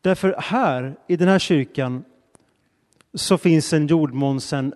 Därför 0.01 0.35
här 0.39 0.97
i 1.07 1.17
den 1.17 1.29
här 1.29 1.39
kyrkan 1.39 2.05
så 3.15 3.39
finns 3.39 3.73
en 3.73 3.87
jordmån 3.87 4.41
sedan 4.41 4.75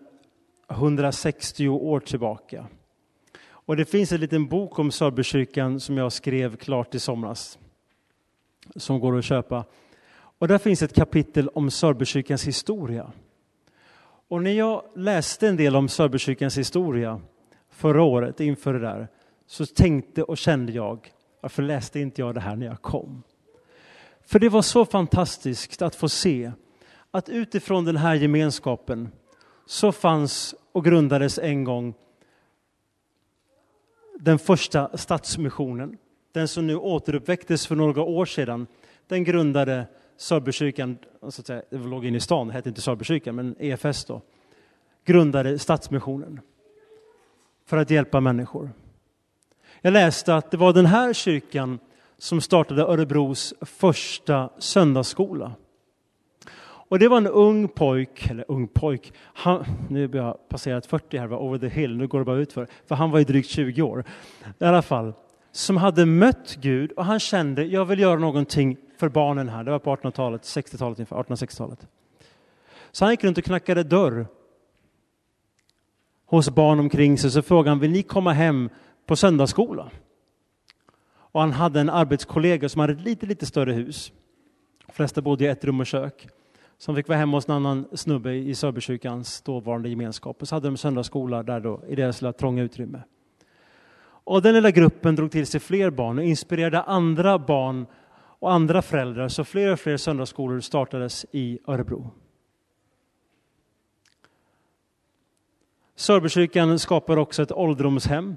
160 0.71 1.69
år 1.69 2.01
tillbaka. 2.01 2.67
Och 3.51 3.77
det 3.77 3.85
finns 3.85 4.13
en 4.13 4.21
liten 4.21 4.47
bok 4.47 4.79
om 4.79 4.91
Sörbykyrkan 4.91 5.81
som 5.81 5.97
jag 5.97 6.13
skrev 6.13 6.57
klart 6.57 6.95
i 6.95 6.99
somras 6.99 7.59
som 8.77 9.01
går 9.01 9.19
att 9.19 9.25
köpa. 9.25 9.65
Och 10.11 10.49
där 10.49 10.59
finns 10.59 10.83
ett 10.83 10.95
kapitel 10.95 11.49
om 11.49 11.71
Sörbykyrkans 11.71 12.47
historia. 12.47 13.13
Och 14.29 14.43
när 14.43 14.51
jag 14.51 14.83
läste 14.95 15.49
en 15.49 15.57
del 15.57 15.77
om 15.77 15.89
Sörbykyrkans 15.89 16.59
historia 16.59 17.21
förra 17.71 18.03
året 18.03 18.41
inför 18.41 18.73
det 18.73 18.81
där 18.81 19.09
så 19.47 19.67
tänkte 19.67 20.23
och 20.23 20.39
kände 20.39 20.73
jag 20.73 21.13
varför 21.41 21.63
läste 21.63 22.01
inte 22.01 22.21
jag 22.21 22.35
det 22.35 22.41
här 22.41 22.57
när 22.57 22.67
jag 22.67 22.83
kom? 22.83 23.23
För 24.27 24.39
det 24.39 24.49
var 24.49 24.63
så 24.63 24.85
fantastiskt 24.85 25.83
att 25.83 25.95
få 25.95 26.09
se 26.09 26.53
att 27.11 27.29
utifrån 27.29 27.85
den 27.85 27.97
här 27.97 28.15
gemenskapen 28.15 29.09
så 29.67 29.93
fanns 29.93 30.55
och 30.73 30.85
grundades 30.85 31.39
en 31.39 31.65
gång 31.65 31.95
den 34.21 34.39
första 34.39 34.99
stadsmissionen. 34.99 35.99
Den 36.33 36.49
som 36.49 36.67
nu 36.67 36.77
återuppväcktes 36.77 37.67
för 37.67 37.75
några 37.77 38.03
år 38.03 38.25
sedan. 38.25 38.67
Den 39.07 39.25
grundade 39.25 39.87
Sörbykyrkan, 40.17 40.99
så 41.21 41.27
att 41.27 41.47
säga, 41.47 41.63
det 41.71 41.79
låg 41.79 42.05
inne 42.07 42.17
i 42.17 42.21
stan, 42.21 42.51
hette 42.51 42.69
inte 42.69 42.81
Sörbykyrkan, 42.81 43.35
men 43.35 43.57
EFS 43.59 44.05
då, 44.05 44.23
grundade 45.05 45.59
Stadsmissionen 45.59 46.41
för 47.67 47.77
att 47.77 47.91
hjälpa 47.91 48.21
människor. 48.21 48.71
Jag 49.81 49.93
läste 49.93 50.35
att 50.35 50.51
det 50.51 50.57
var 50.57 50.73
den 50.73 50.87
här 50.87 51.13
kyrkan 51.13 51.79
som 52.19 52.41
startade 52.41 52.83
Örebros 52.83 53.55
första 53.61 54.51
söndagsskola. 54.59 55.53
Och 56.89 56.99
det 56.99 57.09
var 57.09 57.17
en 57.17 57.27
ung 57.27 57.69
pojk, 57.69 58.31
eller 58.31 58.45
ung 58.49 58.69
pojk, 58.69 59.13
han, 59.35 59.65
nu 59.91 60.09
har 60.09 60.17
jag 60.17 60.49
passerat 60.49 60.87
40 60.87 61.19
här, 61.19 61.27
var 61.27 61.39
over 61.39 61.59
the 61.59 61.69
hill, 61.69 61.97
nu 61.97 62.07
går 62.07 62.19
det 62.19 62.25
bara 62.25 62.37
ut 62.37 62.53
för, 62.53 62.67
för 62.87 62.95
han 62.95 63.11
var 63.11 63.19
ju 63.19 63.25
drygt 63.25 63.49
20 63.49 63.83
år. 63.83 64.05
I 64.59 64.65
alla 64.65 64.83
fall, 64.83 65.13
som 65.53 65.77
hade 65.77 66.07
mött 66.07 66.57
Gud 66.61 66.93
och 66.93 67.05
han 67.05 67.21
kände, 67.21 67.65
jag 67.65 67.85
vill 67.85 67.99
göra 67.99 68.19
någonting 68.19 68.77
för 68.97 69.09
barnen 69.09 69.49
här. 69.49 69.65
Det 69.65 69.71
var 69.71 69.79
på 69.79 69.97
1800-talet, 69.97 70.43
60-talet 70.43 70.99
1860-talet. 70.99 71.87
Så 72.91 73.05
han 73.05 73.13
gick 73.13 73.25
runt 73.25 73.39
och 73.39 73.45
knackade 73.45 73.83
dörr 73.83 74.27
hos 76.27 76.51
barn 76.51 76.81
omkring 76.81 77.19
sig, 77.19 77.31
så 77.31 77.43
frågade 77.43 77.71
han, 77.71 77.81
vill 77.81 77.91
ni 77.91 78.03
komma 78.03 78.33
hem 78.33 78.71
på 79.07 79.17
söndagsskola? 79.17 79.91
Och 81.11 81.41
han 81.41 81.53
hade 81.53 81.81
en 81.81 81.91
arbetskollega 81.91 82.69
som 82.69 82.81
hade 82.81 82.93
ett 82.93 83.01
lite, 83.01 83.27
lite 83.27 83.47
större 83.47 83.73
hus. 83.73 84.13
De 84.87 84.93
flesta 84.93 85.21
bodde 85.21 85.45
i 85.45 85.47
ett 85.47 85.65
rum 85.65 85.81
och 85.81 85.87
kök. 85.87 86.29
Som 86.79 86.97
fick 86.97 87.09
vara 87.09 87.19
hemma 87.19 87.37
hos 87.37 87.49
en 87.49 87.55
annan 87.55 87.89
snubbe 87.93 88.35
i 88.35 88.55
Sörbykyrkans 88.55 89.43
dåvarande 89.43 89.89
gemenskap. 89.89 90.43
Och 90.43 90.49
så 90.49 90.57
hade 90.57 90.69
de 90.69 90.77
söndagsskola 90.77 91.43
där 91.43 91.61
då, 91.61 91.83
i 91.89 91.95
deras 91.95 92.23
lilla 92.23 92.33
trånga 92.33 92.63
utrymme. 92.63 93.03
Och 94.25 94.43
den 94.43 94.55
lilla 94.55 94.71
gruppen 94.71 95.17
drog 95.17 95.31
till 95.31 95.47
sig 95.47 95.61
fler 95.61 95.91
barn 95.91 96.19
och 96.19 96.25
inspirerade 96.25 96.83
andra 96.83 97.39
barn 97.39 97.87
och 98.39 98.53
andra 98.53 98.83
föräldrar. 98.83 99.29
Så 99.29 99.45
fler 99.45 99.73
och 99.73 99.81
fler 99.81 99.97
söndagsskolor 99.97 100.61
startades 100.61 101.27
i 101.33 101.59
Örebro. 101.67 102.11
Sörbykyrkan 105.95 106.79
skapade 106.79 107.21
också 107.21 107.43
ett 107.43 107.53
ålderdomshem 107.53 108.37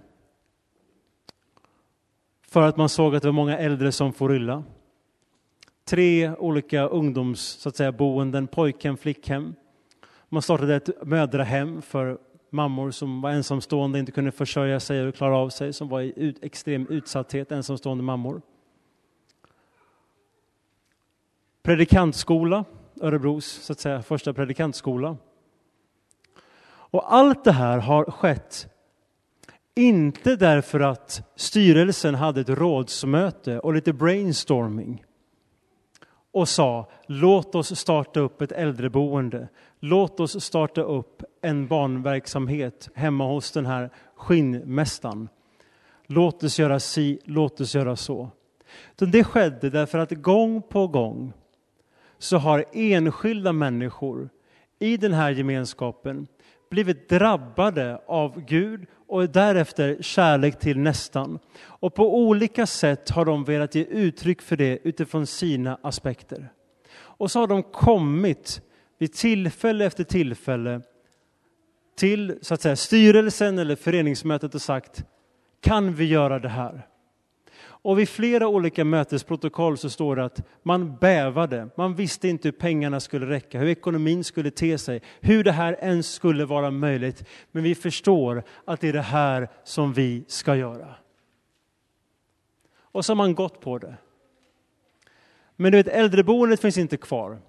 för 2.48 2.62
att 2.62 2.77
man 2.77 2.89
såg 2.89 3.15
att 3.15 3.21
det 3.21 3.27
var 3.27 3.33
många 3.33 3.57
äldre 3.57 3.91
som 3.91 4.13
får 4.13 4.36
illa. 4.36 4.63
Tre 5.91 6.36
olika 6.36 6.88
ungdoms, 6.88 7.41
så 7.41 7.69
att 7.69 7.75
säga, 7.75 7.91
boenden, 7.91 8.48
pojkhem, 8.48 8.98
flickhem. 8.98 9.55
Man 10.29 10.41
startade 10.41 10.75
ett 10.75 10.89
mödrahem 11.03 11.81
för 11.81 12.17
mammor 12.50 12.91
som 12.91 13.21
var 13.21 13.31
ensamstående, 13.31 14.00
inte 14.00 14.12
kunde 14.12 14.31
försörja 14.31 14.79
sig 14.79 15.07
och 15.07 15.15
klara 15.15 15.38
av 15.38 15.50
sig, 15.50 15.74
som 15.74 15.89
var 15.89 16.01
i 16.01 16.13
ut, 16.15 16.43
extrem 16.43 16.88
utsatthet, 16.88 17.51
ensamstående 17.51 18.03
mammor. 18.03 18.41
Predikantskola, 21.63 22.65
Örebros 23.01 23.45
så 23.45 23.74
att 23.74 23.79
säga, 23.79 24.01
första 24.01 24.33
predikantskola. 24.33 25.17
Och 26.67 27.13
allt 27.13 27.43
det 27.43 27.51
här 27.51 27.77
har 27.77 28.05
skett 28.05 28.67
inte 29.75 30.36
därför 30.36 30.79
att 30.79 31.31
styrelsen 31.36 32.15
hade 32.15 32.41
ett 32.41 32.50
rådsmöte 32.50 33.60
och 33.60 33.74
lite 33.74 33.93
brainstorming 33.93 35.05
och 36.31 36.50
sa 36.50 36.89
låt 37.05 37.55
oss 37.55 37.79
starta 37.79 38.19
upp 38.19 38.41
ett 38.41 38.51
äldreboende. 38.51 39.47
Låt 39.79 40.19
oss 40.19 40.43
starta 40.43 40.81
upp 40.81 41.23
en 41.41 41.67
barnverksamhet 41.67 42.89
hemma 42.95 43.27
hos 43.27 43.51
den 43.51 43.65
här 43.65 43.89
skinnmästaren. 44.15 45.29
Låt 46.07 46.43
oss 46.43 46.59
göra 46.59 46.79
si, 46.79 47.19
låt 47.23 47.61
oss 47.61 47.75
göra 47.75 47.95
så. 47.95 48.29
Det 48.95 49.23
skedde 49.23 49.69
därför 49.69 50.00
att 50.00 50.11
gång 50.11 50.61
på 50.61 50.88
gång 50.88 51.33
så 52.17 52.38
har 52.38 52.65
enskilda 52.73 53.53
människor 53.53 54.29
i 54.79 54.97
den 54.97 55.13
här 55.13 55.31
gemenskapen 55.31 56.27
blivit 56.72 57.10
drabbade 57.10 58.01
av 58.08 58.46
Gud 58.46 58.86
och 59.08 59.30
därefter 59.30 59.98
kärlek 60.01 60.60
till 60.60 60.80
nästan. 60.80 61.40
Och 61.63 61.94
på 61.94 62.18
olika 62.18 62.66
sätt 62.66 63.10
har 63.10 63.25
de 63.25 63.44
velat 63.44 63.75
ge 63.75 63.84
uttryck 63.84 64.42
för 64.42 64.58
det 64.58 64.80
utifrån 64.84 65.28
sina 65.28 65.78
aspekter. 65.82 66.50
Och 66.94 67.32
så 67.32 67.40
har 67.40 67.48
de 67.48 67.63
kommit 67.63 68.62
vid 69.00 69.13
tillfälle 69.13 69.86
efter 69.86 70.04
tillfälle 70.04 70.82
till 71.98 72.38
så 72.42 72.54
att 72.54 72.62
säga, 72.62 72.75
styrelsen 72.75 73.60
eller 73.60 73.75
föreningsmötet 73.75 74.56
och 74.56 74.62
sagt 74.62 75.06
kan 75.62 75.94
vi 75.94 76.06
göra 76.06 76.40
det 76.40 76.50
här? 76.50 76.88
Och 77.83 78.00
vid 78.00 78.09
flera 78.09 78.47
olika 78.47 78.85
mötesprotokoll 78.85 79.77
så 79.77 79.89
står 79.89 80.15
det 80.15 80.25
att 80.25 80.43
man 80.63 80.95
bävade. 80.95 81.69
Man 81.77 81.95
visste 81.95 82.27
inte 82.27 82.47
hur 82.47 82.53
pengarna 82.53 83.00
skulle 83.00 83.29
räcka, 83.29 83.59
hur 83.59 83.67
ekonomin 83.67 84.23
skulle 84.23 84.51
te 84.51 84.77
sig, 84.77 85.01
hur 85.19 85.43
det 85.43 85.51
här 85.51 85.77
ens 85.81 86.13
skulle 86.13 86.45
vara 86.45 86.71
möjligt. 86.71 87.27
Men 87.51 87.63
vi 87.63 87.75
förstår 87.75 88.43
att 88.65 88.81
det 88.81 88.89
är 88.89 88.93
det 88.93 89.01
här 89.01 89.50
som 89.63 89.93
vi 89.93 90.23
ska 90.27 90.55
göra. 90.55 90.95
Och 92.73 93.05
så 93.05 93.11
har 93.11 93.15
man 93.15 93.35
gått 93.35 93.61
på 93.61 93.77
det. 93.77 93.95
Men 95.55 95.71
du 95.71 95.77
vet, 95.77 95.88
äldreboendet 95.88 96.61
finns 96.61 96.77
inte 96.77 96.97
kvar. 96.97 97.39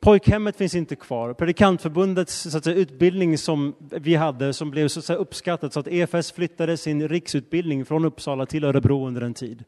Pojkhemmet 0.00 0.56
finns 0.56 0.74
inte 0.74 0.96
kvar. 0.96 1.34
Predikantförbundets 1.34 2.34
så 2.34 2.58
att 2.58 2.64
säga, 2.64 2.76
utbildning 2.76 3.38
som 3.38 3.74
vi 3.78 4.14
hade, 4.14 4.52
som 4.52 4.70
blev 4.70 4.88
så 4.88 4.98
att 4.98 5.04
säga, 5.04 5.18
uppskattad 5.18 5.72
så 5.72 5.80
att 5.80 5.88
EFS 5.88 6.32
flyttade 6.32 6.76
sin 6.76 7.08
riksutbildning 7.08 7.84
från 7.84 8.04
Uppsala 8.04 8.46
till 8.46 8.64
Örebro 8.64 9.06
under 9.06 9.22
en 9.22 9.34
tid. 9.34 9.64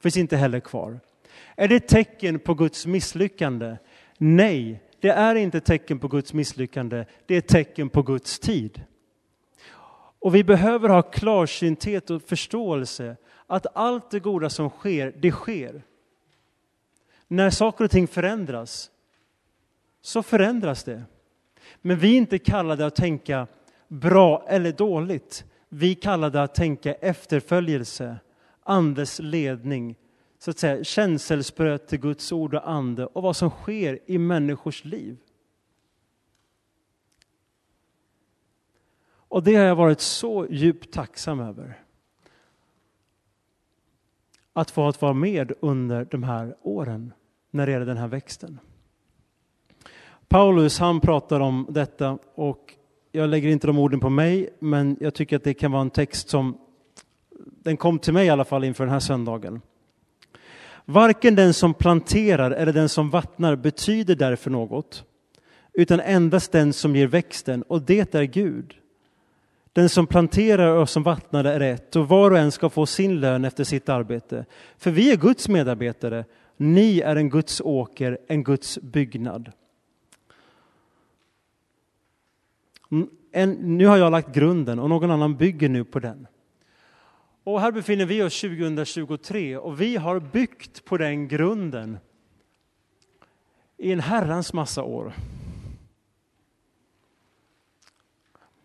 Finns 0.00 0.16
inte 0.16 0.36
heller 0.36 0.60
kvar. 0.60 1.00
Är 1.56 1.68
det 1.68 1.76
ett 1.76 1.88
tecken 1.88 2.38
på 2.38 2.54
Guds 2.54 2.86
misslyckande? 2.86 3.76
Nej, 4.18 4.82
det 5.00 5.08
är 5.08 5.34
inte 5.34 5.58
ett 5.58 5.64
tecken 5.64 5.98
på 5.98 6.08
Guds 6.08 6.32
misslyckande. 6.32 7.04
Det 7.26 7.34
är 7.34 7.38
ett 7.38 7.48
tecken 7.48 7.88
på 7.88 8.02
Guds 8.02 8.38
tid. 8.38 8.82
Och 10.18 10.34
vi 10.34 10.44
behöver 10.44 10.88
ha 10.88 11.02
klarsynthet 11.02 12.10
och 12.10 12.22
förståelse 12.22 13.16
att 13.46 13.66
allt 13.74 14.10
det 14.10 14.20
goda 14.20 14.50
som 14.50 14.70
sker, 14.70 15.14
det 15.16 15.30
sker. 15.30 15.82
När 17.28 17.50
saker 17.50 17.84
och 17.84 17.90
ting 17.90 18.06
förändras 18.06 18.90
så 20.06 20.22
förändras 20.22 20.84
det. 20.84 21.02
Men 21.82 21.98
vi 21.98 22.12
är 22.12 22.16
inte 22.16 22.38
kallade 22.38 22.86
att 22.86 22.96
tänka 22.96 23.46
bra 23.88 24.44
eller 24.48 24.72
dåligt. 24.72 25.44
Vi 25.68 25.90
är 25.90 25.94
kallade 25.94 26.42
att 26.42 26.54
tänka 26.54 26.94
efterföljelse, 26.94 28.16
Andes 28.62 29.18
ledning, 29.18 29.96
så 30.38 30.50
att 30.50 30.58
säga 30.58 30.84
känselspröt 30.84 31.88
till 31.88 32.00
Guds 32.00 32.32
ord 32.32 32.54
och 32.54 32.70
ande 32.70 33.06
och 33.06 33.22
vad 33.22 33.36
som 33.36 33.50
sker 33.50 33.98
i 34.06 34.18
människors 34.18 34.84
liv. 34.84 35.16
Och 39.08 39.42
det 39.42 39.54
har 39.54 39.64
jag 39.64 39.76
varit 39.76 40.00
så 40.00 40.46
djupt 40.50 40.92
tacksam 40.92 41.40
över. 41.40 41.82
Att 44.52 44.70
få 44.70 44.92
vara 45.00 45.12
med 45.12 45.52
under 45.60 46.04
de 46.04 46.22
här 46.22 46.56
åren 46.62 47.12
när 47.50 47.66
det 47.66 47.72
gäller 47.72 47.86
den 47.86 47.96
här 47.96 48.08
växten. 48.08 48.58
Paulus 50.28 50.78
han 50.78 51.00
pratar 51.00 51.40
om 51.40 51.66
detta 51.68 52.18
och 52.34 52.74
jag 53.12 53.30
lägger 53.30 53.48
inte 53.48 53.66
de 53.66 53.78
orden 53.78 54.00
på 54.00 54.10
mig, 54.10 54.48
men 54.58 54.96
jag 55.00 55.14
tycker 55.14 55.36
att 55.36 55.44
det 55.44 55.54
kan 55.54 55.72
vara 55.72 55.82
en 55.82 55.90
text 55.90 56.28
som 56.28 56.58
den 57.38 57.76
kom 57.76 57.98
till 57.98 58.12
mig 58.12 58.26
i 58.26 58.30
alla 58.30 58.44
fall 58.44 58.64
inför 58.64 58.84
den 58.84 58.92
här 58.92 59.00
söndagen. 59.00 59.60
Varken 60.84 61.34
den 61.34 61.54
som 61.54 61.74
planterar 61.74 62.50
eller 62.50 62.72
den 62.72 62.88
som 62.88 63.10
vattnar 63.10 63.56
betyder 63.56 64.14
därför 64.14 64.50
något, 64.50 65.04
utan 65.72 66.00
endast 66.00 66.52
den 66.52 66.72
som 66.72 66.96
ger 66.96 67.06
växten, 67.06 67.62
och 67.62 67.82
det 67.82 68.14
är 68.14 68.24
Gud. 68.24 68.74
Den 69.72 69.88
som 69.88 70.06
planterar 70.06 70.76
och 70.76 70.88
som 70.88 71.02
vattnar 71.02 71.44
är 71.44 71.58
rätt, 71.58 71.96
och 71.96 72.08
var 72.08 72.30
och 72.30 72.38
en 72.38 72.52
ska 72.52 72.68
få 72.68 72.86
sin 72.86 73.20
lön 73.20 73.44
efter 73.44 73.64
sitt 73.64 73.88
arbete. 73.88 74.44
För 74.78 74.90
vi 74.90 75.12
är 75.12 75.16
Guds 75.16 75.48
medarbetare, 75.48 76.24
ni 76.56 77.00
är 77.00 77.16
en 77.16 77.30
Guds 77.30 77.60
åker, 77.60 78.18
en 78.28 78.44
Guds 78.44 78.78
byggnad. 78.82 79.52
Mm, 82.90 83.08
en, 83.32 83.50
nu 83.52 83.86
har 83.86 83.96
jag 83.96 84.10
lagt 84.10 84.34
grunden 84.34 84.78
och 84.78 84.88
någon 84.88 85.10
annan 85.10 85.36
bygger 85.36 85.68
nu 85.68 85.84
på 85.84 85.98
den. 85.98 86.26
Och 87.44 87.60
här 87.60 87.72
befinner 87.72 88.06
vi 88.06 88.22
oss 88.22 88.40
2023 88.40 89.56
och 89.56 89.80
vi 89.80 89.96
har 89.96 90.20
byggt 90.20 90.84
på 90.84 90.96
den 90.96 91.28
grunden 91.28 91.98
i 93.76 93.92
en 93.92 94.00
herrans 94.00 94.52
massa 94.52 94.82
år. 94.82 95.12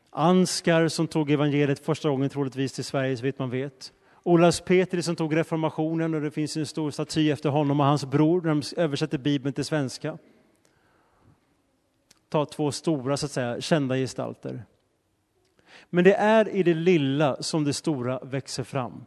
Anskar 0.09 0.87
som 0.87 1.07
tog 1.07 1.31
evangeliet 1.31 1.85
första 1.85 2.09
gången 2.09 2.29
troligtvis 2.29 2.73
till 2.73 2.83
Sverige, 2.83 3.17
så 3.17 3.23
vet 3.23 3.39
man 3.39 3.49
vet. 3.49 3.93
Olas 4.23 4.61
Petri 4.61 5.03
som 5.03 5.15
tog 5.15 5.35
reformationen 5.35 6.13
och 6.13 6.21
det 6.21 6.31
finns 6.31 6.57
en 6.57 6.65
stor 6.65 6.91
staty 6.91 7.31
efter 7.31 7.49
honom 7.49 7.79
och 7.79 7.85
hans 7.85 8.05
bror 8.05 8.41
när 8.41 8.49
de 8.49 8.81
översätter 8.81 9.17
Bibeln 9.17 9.53
till 9.53 9.65
svenska 9.65 10.17
ta 12.31 12.45
två 12.45 12.71
stora, 12.71 13.17
så 13.17 13.25
att 13.25 13.31
säga, 13.31 13.61
kända 13.61 13.95
gestalter. 13.95 14.63
Men 15.89 16.03
det 16.03 16.13
är 16.13 16.49
i 16.49 16.63
det 16.63 16.73
lilla 16.73 17.43
som 17.43 17.63
det 17.63 17.73
stora 17.73 18.19
växer 18.19 18.63
fram. 18.63 19.05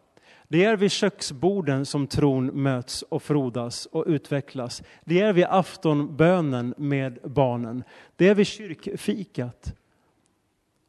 Det 0.48 0.64
är 0.64 0.76
vid 0.76 0.90
köksborden 0.90 1.86
som 1.86 2.06
tron 2.06 2.46
möts 2.46 3.02
och 3.02 3.22
frodas 3.22 3.86
och 3.86 4.04
utvecklas. 4.06 4.82
Det 5.04 5.20
är 5.20 5.32
vid 5.32 5.44
aftonbönen 5.44 6.74
med 6.76 7.18
barnen. 7.24 7.84
Det 8.16 8.28
är 8.28 8.34
vid 8.34 8.46
kyrkfikat. 8.46 9.74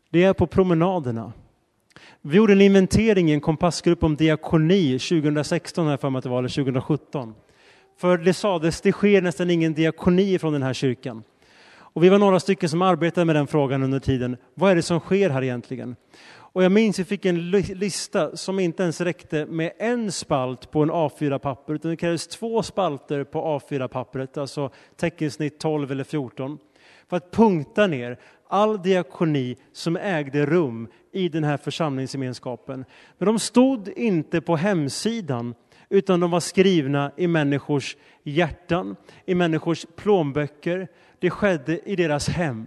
Det 0.10 0.24
är 0.24 0.34
på 0.34 0.48
promenaderna. 0.48 1.34
Vi 2.22 2.38
gjorde 2.38 2.54
en 2.54 2.62
inventering 2.62 3.30
i 3.30 3.34
en 3.34 3.42
kompassgrupp 3.42 4.04
om 4.04 4.15
diakoni 4.15 5.00
2016, 5.00 5.88
här 5.88 5.98
för 5.98 6.10
mig 6.10 6.18
att 6.18 6.24
det 6.24 6.30
var, 6.30 6.39
eller 6.39 6.50
2017. 6.50 7.36
För 7.98 8.18
det 8.18 8.34
sades, 8.34 8.82
det 8.82 8.92
sker 8.92 9.22
nästan 9.22 9.50
ingen 9.50 9.74
diakoni 9.74 10.39
från 10.39 10.54
den 10.54 10.63
här 10.63 10.74
kyrkan. 10.74 11.24
Och 11.96 12.04
vi 12.04 12.10
var 12.10 12.20
några 12.20 12.40
stycken 12.40 12.70
som 12.70 12.82
arbetade 12.82 13.25
med 13.25 13.36
den 13.36 13.48
frågan 13.48 13.84
under 13.84 14.00
tiden. 14.00 14.38
Vad 14.54 14.72
är 14.72 14.75
det 14.75 14.82
som 14.82 15.00
sker 15.00 15.30
här 15.30 15.44
egentligen? 15.44 15.96
Och 16.38 16.64
jag 16.64 16.72
minns 16.72 16.96
att 16.96 17.00
vi 17.00 17.04
fick 17.06 17.25
en 17.25 17.52
lista 17.52 18.38
som 18.38 18.60
inte 18.60 18.84
ens 18.84 19.02
räckte 19.02 19.46
med 19.46 19.72
en 19.78 20.12
spalt 20.12 20.72
på 20.72 20.84
en 20.84 20.92
A4-papper, 20.92 21.74
utan 21.74 21.92
det 21.92 21.98
krävdes 21.98 22.28
två 22.28 22.64
spalter 22.64 23.24
på 23.24 23.42
A4-pappret, 23.42 24.38
alltså 24.38 24.70
teckensnitt 24.96 25.60
12 25.60 25.92
eller 25.92 26.04
14, 26.04 26.58
för 27.10 27.18
att 27.18 27.32
punkta 27.32 27.88
ner 27.88 28.20
all 28.48 28.82
diakoni 28.82 29.58
som 29.74 29.98
ägde 29.98 30.46
rum 30.46 30.88
i 31.12 31.30
den 31.30 31.44
här 31.44 31.58
församlingsgemenskapen. 31.58 32.86
Men 33.18 33.25
de 33.25 33.40
stod 33.40 33.88
inte 33.88 34.42
på 34.42 34.56
hemsidan, 34.56 35.56
utan 35.90 36.20
de 36.20 36.32
var 36.32 36.40
skrivna 36.40 37.12
i 37.18 37.28
människors 37.28 37.98
hjärtan, 38.24 38.96
i 39.25 39.36
människors 39.36 39.86
plånböcker. 39.96 40.88
Det 41.25 41.29
skedde 41.32 41.79
i 41.89 41.96
deras 41.96 42.29
hem. 42.29 42.65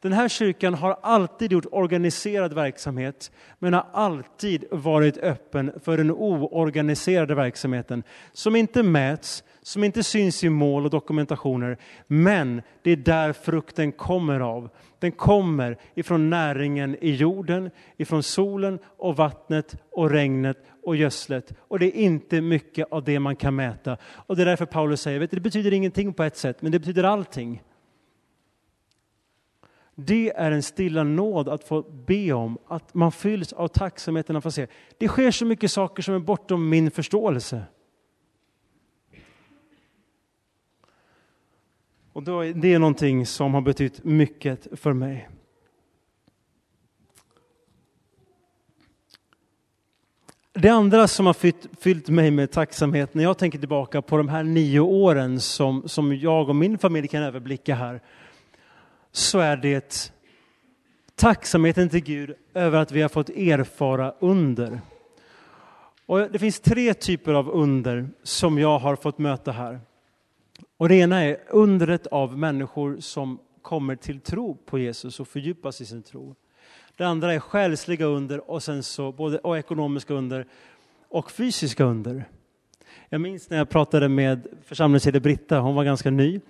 Den 0.00 0.12
här 0.12 0.28
kyrkan 0.28 0.74
har 0.74 0.98
alltid 1.02 1.52
gjort 1.52 1.66
organiserad 1.72 2.52
verksamhet, 2.54 3.30
men 3.58 3.74
har 3.74 3.86
alltid 3.92 4.64
varit 4.70 5.18
öppen 5.18 5.72
för 5.84 5.96
den 5.96 6.10
oorganiserade 6.10 7.34
verksamheten, 7.34 8.02
som 8.32 8.56
inte 8.56 8.82
mäts, 8.82 9.44
som 9.62 9.84
inte 9.84 10.02
syns 10.02 10.44
i 10.44 10.48
mål 10.48 10.84
och 10.84 10.90
dokumentationer, 10.90 11.78
men 12.06 12.62
det 12.82 12.90
är 12.90 12.96
där 12.96 13.32
frukten 13.32 13.92
kommer 13.92 14.40
av. 14.40 14.70
Den 14.98 15.12
kommer 15.12 15.76
ifrån 15.94 16.30
näringen 16.30 16.96
i 17.00 17.10
jorden, 17.10 17.70
ifrån 17.96 18.22
solen 18.22 18.78
och 18.84 19.16
vattnet 19.16 19.76
och 19.92 20.10
regnet 20.10 20.56
och 20.82 20.96
gödslet. 20.96 21.52
Och 21.58 21.78
det 21.78 21.86
är 21.86 22.02
inte 22.02 22.40
mycket 22.40 22.86
av 22.90 23.04
det 23.04 23.18
man 23.18 23.36
kan 23.36 23.56
mäta. 23.56 23.96
Och 24.02 24.36
det 24.36 24.42
är 24.42 24.46
därför 24.46 24.66
Paulus 24.66 25.00
säger, 25.00 25.18
vet 25.18 25.30
du, 25.30 25.34
det 25.34 25.40
betyder 25.40 25.72
ingenting 25.72 26.12
på 26.12 26.22
ett 26.22 26.36
sätt, 26.36 26.62
men 26.62 26.72
det 26.72 26.78
betyder 26.78 27.04
allting. 27.04 27.62
Det 30.06 30.32
är 30.36 30.50
en 30.50 30.62
stilla 30.62 31.04
nåd 31.04 31.48
att 31.48 31.64
få 31.64 31.82
be 31.82 32.32
om, 32.32 32.58
att 32.66 32.94
man 32.94 33.12
fylls 33.12 33.52
av 33.52 33.68
tacksamheten 33.68 34.36
att 34.36 34.42
få 34.42 34.50
se. 34.50 34.66
Det 34.98 35.08
sker 35.08 35.30
så 35.30 35.44
mycket 35.44 35.70
saker 35.70 36.02
som 36.02 36.14
är 36.14 36.18
bortom 36.18 36.68
min 36.68 36.90
förståelse. 36.90 37.62
Och 42.12 42.22
då, 42.22 42.42
det 42.42 42.74
är 42.74 42.78
någonting 42.78 43.26
som 43.26 43.54
har 43.54 43.60
betytt 43.60 44.04
mycket 44.04 44.80
för 44.80 44.92
mig. 44.92 45.28
Det 50.52 50.68
andra 50.68 51.08
som 51.08 51.26
har 51.26 51.32
fyllt, 51.32 51.68
fyllt, 51.80 52.08
mig 52.08 52.30
med 52.30 52.50
tacksamhet 52.50 53.14
när 53.14 53.22
jag 53.22 53.38
tänker 53.38 53.58
tillbaka 53.58 54.02
på 54.02 54.16
de 54.16 54.28
här 54.28 54.42
nio 54.42 54.80
åren 54.80 55.40
som, 55.40 55.88
som 55.88 56.16
jag 56.16 56.48
och 56.48 56.56
min 56.56 56.78
familj 56.78 57.08
kan 57.08 57.22
överblicka 57.22 57.74
här, 57.74 58.00
så 59.12 59.38
är 59.38 59.56
det 59.56 60.12
tacksamheten 61.14 61.88
till 61.88 62.00
Gud 62.00 62.34
över 62.54 62.78
att 62.78 62.92
vi 62.92 63.02
har 63.02 63.08
fått 63.08 63.28
erfara 63.28 64.14
under. 64.18 64.80
Och 66.06 66.30
det 66.30 66.38
finns 66.38 66.60
tre 66.60 66.94
typer 66.94 67.34
av 67.34 67.50
under 67.50 68.08
som 68.22 68.58
jag 68.58 68.78
har 68.78 68.96
fått 68.96 69.18
möta 69.18 69.52
här. 69.52 69.80
Och 70.76 70.88
det 70.88 70.94
ena 70.94 71.24
är 71.24 71.38
undret 71.48 72.06
av 72.06 72.38
människor 72.38 73.00
som 73.00 73.38
kommer 73.62 73.96
till 73.96 74.20
tro 74.20 74.54
på 74.54 74.78
Jesus 74.78 75.20
och 75.20 75.28
fördjupas 75.28 75.80
i 75.80 75.86
sin 75.86 76.02
tro. 76.02 76.34
Det 76.96 77.04
andra 77.04 77.34
är 77.34 77.38
själsliga 77.38 78.06
under 78.06 78.50
och 78.50 78.62
sen 78.62 78.82
så 78.82 79.12
både 79.12 79.38
och 79.38 79.58
ekonomiska 79.58 80.14
under 80.14 80.46
och 81.08 81.30
fysiska 81.30 81.84
under. 81.84 82.24
Jag 83.08 83.20
minns 83.20 83.50
när 83.50 83.58
jag 83.58 83.68
pratade 83.68 84.08
med 84.08 84.46
församlingsledare 84.64 85.20
Britta, 85.20 85.58
hon 85.58 85.74
var 85.74 85.84
ganska 85.84 86.10
ny 86.10 86.40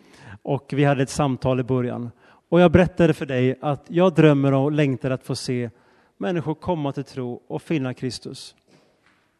och 0.42 0.72
vi 0.72 0.84
hade 0.84 1.02
ett 1.02 1.10
samtal 1.10 1.60
i 1.60 1.62
början. 1.62 2.10
Och 2.50 2.60
jag 2.60 2.72
berättade 2.72 3.14
för 3.14 3.26
dig 3.26 3.58
att 3.60 3.84
jag 3.88 4.14
drömmer 4.14 4.52
och 4.52 4.72
längtar 4.72 5.10
att 5.10 5.24
få 5.24 5.36
se 5.36 5.70
människor 6.16 6.54
komma 6.54 6.92
till 6.92 7.04
tro 7.04 7.42
och 7.46 7.62
finna 7.62 7.94
Kristus. 7.94 8.54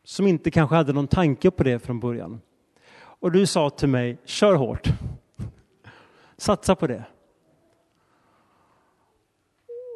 Som 0.05 0.27
inte 0.27 0.51
kanske 0.51 0.77
hade 0.77 0.92
någon 0.92 1.07
tanke 1.07 1.51
på 1.51 1.62
det 1.62 1.79
från 1.79 2.01
början. 2.01 2.40
Och 2.94 3.33
du 3.33 3.46
sa 3.46 3.70
till 3.70 3.88
mig, 3.88 4.18
kör 4.25 4.55
hårt. 4.55 4.88
Satsa 6.37 6.75
på 6.75 6.87
det. 6.87 7.05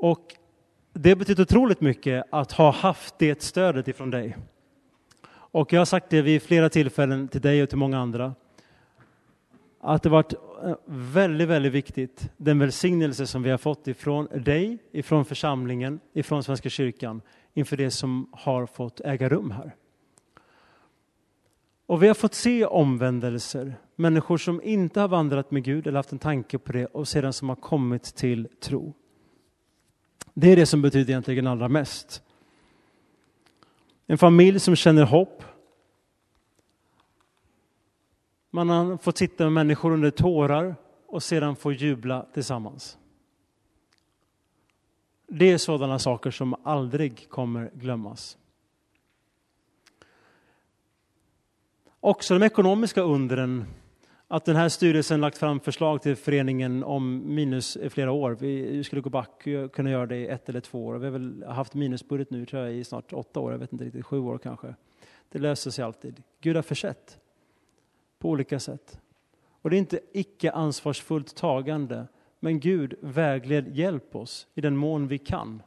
Och 0.02 0.34
det 0.92 1.16
betyder 1.16 1.42
otroligt 1.42 1.80
mycket 1.80 2.24
att 2.30 2.52
ha 2.52 2.70
haft 2.70 3.18
det 3.18 3.42
stödet 3.42 3.88
ifrån 3.88 4.10
dig. 4.10 4.36
Och 5.28 5.72
jag 5.72 5.80
har 5.80 5.84
sagt 5.84 6.10
det 6.10 6.22
vid 6.22 6.42
flera 6.42 6.68
tillfällen 6.68 7.28
till 7.28 7.40
dig 7.40 7.62
och 7.62 7.68
till 7.68 7.78
många 7.78 7.98
andra. 7.98 8.34
Att 9.86 10.02
det 10.02 10.08
varit 10.08 10.32
eh, 10.32 10.74
väldigt, 10.86 11.48
väldigt 11.48 11.72
viktigt, 11.72 12.30
den 12.36 12.58
välsignelse 12.58 13.26
som 13.26 13.42
vi 13.42 13.50
har 13.50 13.58
fått 13.58 13.88
ifrån 13.88 14.28
dig, 14.34 14.78
ifrån 14.92 15.24
församlingen, 15.24 16.00
ifrån 16.12 16.44
Svenska 16.44 16.68
kyrkan 16.68 17.22
inför 17.54 17.76
det 17.76 17.90
som 17.90 18.28
har 18.32 18.66
fått 18.66 19.00
äga 19.00 19.28
rum 19.28 19.50
här. 19.50 19.74
Och 21.86 22.02
vi 22.02 22.06
har 22.06 22.14
fått 22.14 22.34
se 22.34 22.64
omvändelser, 22.64 23.74
människor 23.96 24.38
som 24.38 24.62
inte 24.62 25.00
har 25.00 25.08
vandrat 25.08 25.50
med 25.50 25.64
Gud 25.64 25.86
eller 25.86 25.98
haft 25.98 26.12
en 26.12 26.18
tanke 26.18 26.58
på 26.58 26.72
det 26.72 26.86
och 26.86 27.08
sedan 27.08 27.32
som 27.32 27.48
har 27.48 27.56
kommit 27.56 28.02
till 28.02 28.48
tro. 28.60 28.94
Det 30.34 30.52
är 30.52 30.56
det 30.56 30.66
som 30.66 30.82
betyder 30.82 31.10
egentligen 31.10 31.46
allra 31.46 31.68
mest. 31.68 32.22
En 34.06 34.18
familj 34.18 34.60
som 34.60 34.76
känner 34.76 35.04
hopp. 35.04 35.44
Man 38.54 38.68
har 38.68 38.96
fått 38.96 39.18
sitta 39.18 39.44
med 39.44 39.52
människor 39.52 39.92
under 39.92 40.10
tårar 40.10 40.76
och 41.06 41.22
sedan 41.22 41.56
få 41.56 41.72
jubla 41.72 42.26
tillsammans. 42.34 42.98
Det 45.26 45.52
är 45.52 45.58
sådana 45.58 45.98
saker 45.98 46.30
som 46.30 46.54
aldrig 46.62 47.28
kommer 47.28 47.70
glömmas. 47.74 48.38
Också 52.00 52.38
de 52.38 52.46
ekonomiska 52.46 53.00
undren, 53.00 53.64
att 54.28 54.44
den 54.44 54.56
här 54.56 54.68
styrelsen 54.68 55.20
lagt 55.20 55.38
fram 55.38 55.60
förslag 55.60 56.02
till 56.02 56.16
föreningen 56.16 56.84
om 56.84 57.34
minus 57.34 57.76
i 57.76 57.90
flera 57.90 58.12
år. 58.12 58.36
Vi 58.40 58.84
skulle 58.84 59.02
gå 59.02 59.10
back 59.10 59.46
och 59.64 59.72
kunna 59.72 59.90
göra 59.90 60.06
det 60.06 60.16
i 60.16 60.26
ett 60.26 60.48
eller 60.48 60.60
två 60.60 60.86
år. 60.86 60.94
Vi 60.98 61.04
har 61.04 61.12
väl 61.12 61.44
haft 61.48 61.74
minusbudget 61.74 62.30
nu 62.30 62.46
tror 62.46 62.62
jag, 62.62 62.74
i 62.74 62.84
snart 62.84 63.12
åtta 63.12 63.40
år, 63.40 63.52
jag 63.52 63.58
vet 63.58 63.72
inte 63.72 63.84
riktigt, 63.84 64.06
sju 64.06 64.18
år 64.18 64.38
kanske. 64.38 64.74
Det 65.28 65.38
löser 65.38 65.70
sig 65.70 65.84
alltid. 65.84 66.22
Gud 66.40 66.56
har 66.56 66.62
försett 66.62 67.18
på 68.24 68.30
olika 68.30 68.60
sätt. 68.60 69.00
Och 69.62 69.70
det 69.70 69.76
är 69.76 69.78
inte 69.78 70.00
icke 70.12 70.50
ansvarsfullt 70.50 71.36
tagande, 71.36 72.06
men 72.40 72.60
Gud 72.60 72.94
vägled, 73.00 73.76
hjälp 73.76 74.16
oss 74.16 74.46
i 74.54 74.60
den 74.60 74.76
mån 74.76 75.08
vi 75.08 75.18
kan. 75.18 75.62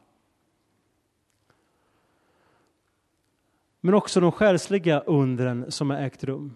men 3.82 3.94
också 3.94 4.20
de 4.20 4.32
själsliga 4.32 5.00
undren 5.00 5.72
som 5.72 5.90
har 5.90 5.98
ägt 5.98 6.24
rum. 6.24 6.56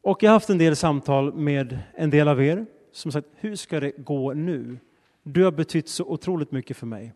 Och 0.00 0.22
jag 0.22 0.30
har 0.30 0.34
haft 0.34 0.50
en 0.50 0.58
del 0.58 0.76
samtal 0.76 1.34
med 1.34 1.78
en 1.94 2.10
del 2.10 2.28
av 2.28 2.42
er 2.42 2.66
som 2.92 3.12
sagt, 3.12 3.28
hur 3.34 3.56
ska 3.56 3.80
det 3.80 3.90
gå 3.90 4.32
nu? 4.32 4.78
Du 5.22 5.44
har 5.44 5.52
betytt 5.52 5.88
så 5.88 6.04
otroligt 6.04 6.52
mycket 6.52 6.76
för 6.76 6.86
mig. 6.86 7.12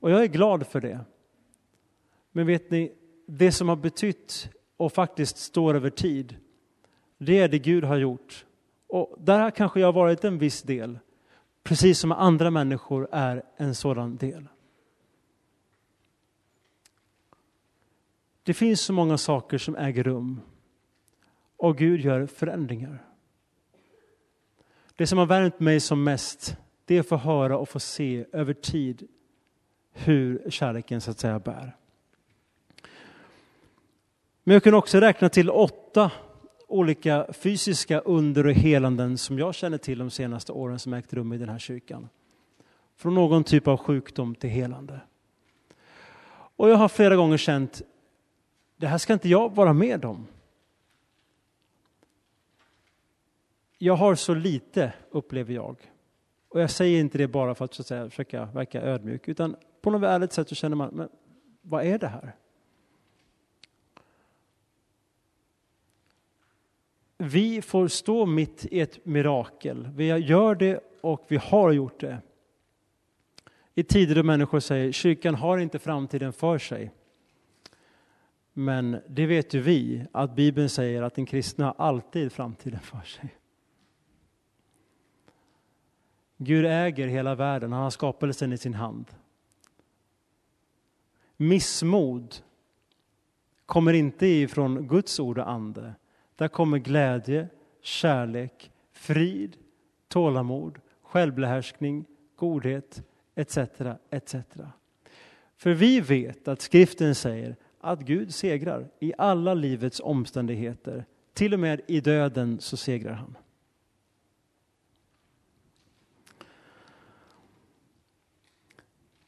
Och 0.00 0.10
jag 0.10 0.22
är 0.22 0.26
glad 0.26 0.66
för 0.66 0.80
det. 0.80 1.00
Men 2.32 2.46
vet 2.46 2.70
ni, 2.70 2.92
det 3.26 3.52
som 3.52 3.68
har 3.68 3.76
betytt 3.76 4.50
och 4.82 4.92
faktiskt 4.92 5.38
står 5.38 5.74
över 5.74 5.90
tid, 5.90 6.36
det 7.18 7.38
är 7.38 7.48
det 7.48 7.58
Gud 7.58 7.84
har 7.84 7.96
gjort. 7.96 8.46
Och 8.86 9.16
där 9.18 9.40
har 9.40 9.50
kanske 9.50 9.80
jag 9.80 9.92
varit 9.92 10.24
en 10.24 10.38
viss 10.38 10.62
del, 10.62 10.98
precis 11.62 11.98
som 11.98 12.12
andra 12.12 12.50
människor 12.50 13.08
är 13.12 13.42
en 13.56 13.74
sådan 13.74 14.16
del. 14.16 14.48
Det 18.42 18.54
finns 18.54 18.80
så 18.80 18.92
många 18.92 19.18
saker 19.18 19.58
som 19.58 19.76
äger 19.76 20.04
rum 20.04 20.40
och 21.56 21.78
Gud 21.78 22.00
gör 22.00 22.26
förändringar. 22.26 23.04
Det 24.96 25.06
som 25.06 25.18
har 25.18 25.26
värmt 25.26 25.60
mig 25.60 25.80
som 25.80 26.04
mest, 26.04 26.56
det 26.84 26.96
är 26.96 27.00
att 27.00 27.08
få 27.08 27.16
höra 27.16 27.58
och 27.58 27.68
få 27.68 27.80
se 27.80 28.24
över 28.32 28.54
tid 28.54 29.08
hur 29.92 30.50
kärleken 30.50 31.00
så 31.00 31.10
att 31.10 31.18
säga 31.18 31.38
bär. 31.38 31.76
Men 34.44 34.54
jag 34.54 34.62
kan 34.62 34.74
också 34.74 35.00
räkna 35.00 35.28
till 35.28 35.50
åtta 35.50 36.10
olika 36.68 37.26
fysiska 37.32 38.00
under 38.00 38.46
och 38.46 38.52
helanden 38.52 39.18
som 39.18 39.38
jag 39.38 39.54
känner 39.54 39.78
till 39.78 39.98
de 39.98 40.10
senaste 40.10 40.52
åren 40.52 40.78
som 40.78 40.92
ägt 40.92 41.12
rum 41.12 41.32
i 41.32 41.38
den 41.38 41.48
här 41.48 41.58
kyrkan. 41.58 42.08
Från 42.96 43.14
någon 43.14 43.44
typ 43.44 43.68
av 43.68 43.76
sjukdom 43.76 44.34
till 44.34 44.50
helande. 44.50 45.00
Och 46.56 46.70
jag 46.70 46.76
har 46.76 46.88
flera 46.88 47.16
gånger 47.16 47.36
känt, 47.36 47.82
det 48.76 48.86
här 48.86 48.98
ska 48.98 49.12
inte 49.12 49.28
jag 49.28 49.54
vara 49.54 49.72
med 49.72 50.04
om. 50.04 50.26
Jag 53.78 53.96
har 53.96 54.14
så 54.14 54.34
lite, 54.34 54.92
upplever 55.10 55.54
jag. 55.54 55.76
Och 56.48 56.60
jag 56.60 56.70
säger 56.70 57.00
inte 57.00 57.18
det 57.18 57.28
bara 57.28 57.54
för 57.54 57.64
att, 57.64 57.74
så 57.74 57.82
att 57.82 57.86
säga, 57.86 58.10
försöka 58.10 58.44
verka 58.44 58.82
ödmjuk, 58.82 59.28
utan 59.28 59.56
på 59.82 59.90
något 59.90 60.08
ärligt 60.08 60.32
sätt 60.32 60.48
så 60.48 60.54
känner 60.54 60.76
man, 60.76 60.94
men 60.94 61.08
vad 61.62 61.84
är 61.84 61.98
det 61.98 62.08
här? 62.08 62.36
Vi 67.24 67.62
får 67.62 67.88
stå 67.88 68.26
mitt 68.26 68.66
i 68.70 68.80
ett 68.80 69.06
mirakel. 69.06 69.88
Vi 69.94 70.06
gör 70.06 70.54
det 70.54 70.80
och 71.00 71.24
vi 71.28 71.36
har 71.36 71.72
gjort 71.72 72.00
det. 72.00 72.18
I 73.74 73.82
tider 73.82 74.14
då 74.14 74.22
människor 74.22 74.60
säger 74.60 74.92
kyrkan 74.92 75.34
har 75.34 75.58
inte 75.58 75.78
framtiden 75.78 76.32
för 76.32 76.58
sig. 76.58 76.92
Men 78.52 79.00
det 79.08 79.26
vet 79.26 79.54
ju 79.54 79.60
vi 79.60 80.06
att 80.12 80.36
Bibeln 80.36 80.68
säger 80.68 81.02
att 81.02 81.14
den 81.14 81.26
kristna 81.26 81.64
har 81.64 81.74
alltid 81.78 82.32
framtiden 82.32 82.80
för 82.80 83.00
sig. 83.00 83.34
Gud 86.36 86.66
äger 86.66 87.06
hela 87.06 87.34
världen, 87.34 87.72
han 87.72 87.82
har 87.82 87.90
skapelsen 87.90 88.52
i 88.52 88.58
sin 88.58 88.74
hand. 88.74 89.06
Missmod 91.36 92.34
kommer 93.66 93.92
inte 93.92 94.26
ifrån 94.26 94.88
Guds 94.88 95.20
ord 95.20 95.38
och 95.38 95.50
ande. 95.50 95.94
Där 96.36 96.48
kommer 96.48 96.78
glädje, 96.78 97.48
kärlek, 97.80 98.70
frid, 98.92 99.56
tålamod, 100.08 100.78
självbehärskning, 101.02 102.04
godhet 102.36 103.02
etc. 103.34 103.58
etc. 104.10 104.34
För 105.56 105.74
vi 105.74 106.00
vet 106.00 106.48
att 106.48 106.60
skriften 106.60 107.14
säger 107.14 107.56
att 107.80 108.00
Gud 108.00 108.34
segrar 108.34 108.90
i 109.00 109.12
alla 109.18 109.54
livets 109.54 110.00
omständigheter. 110.00 111.04
Till 111.32 111.54
och 111.54 111.60
med 111.60 111.80
i 111.86 112.00
döden 112.00 112.60
så 112.60 112.76
segrar 112.76 113.12
han. 113.12 113.36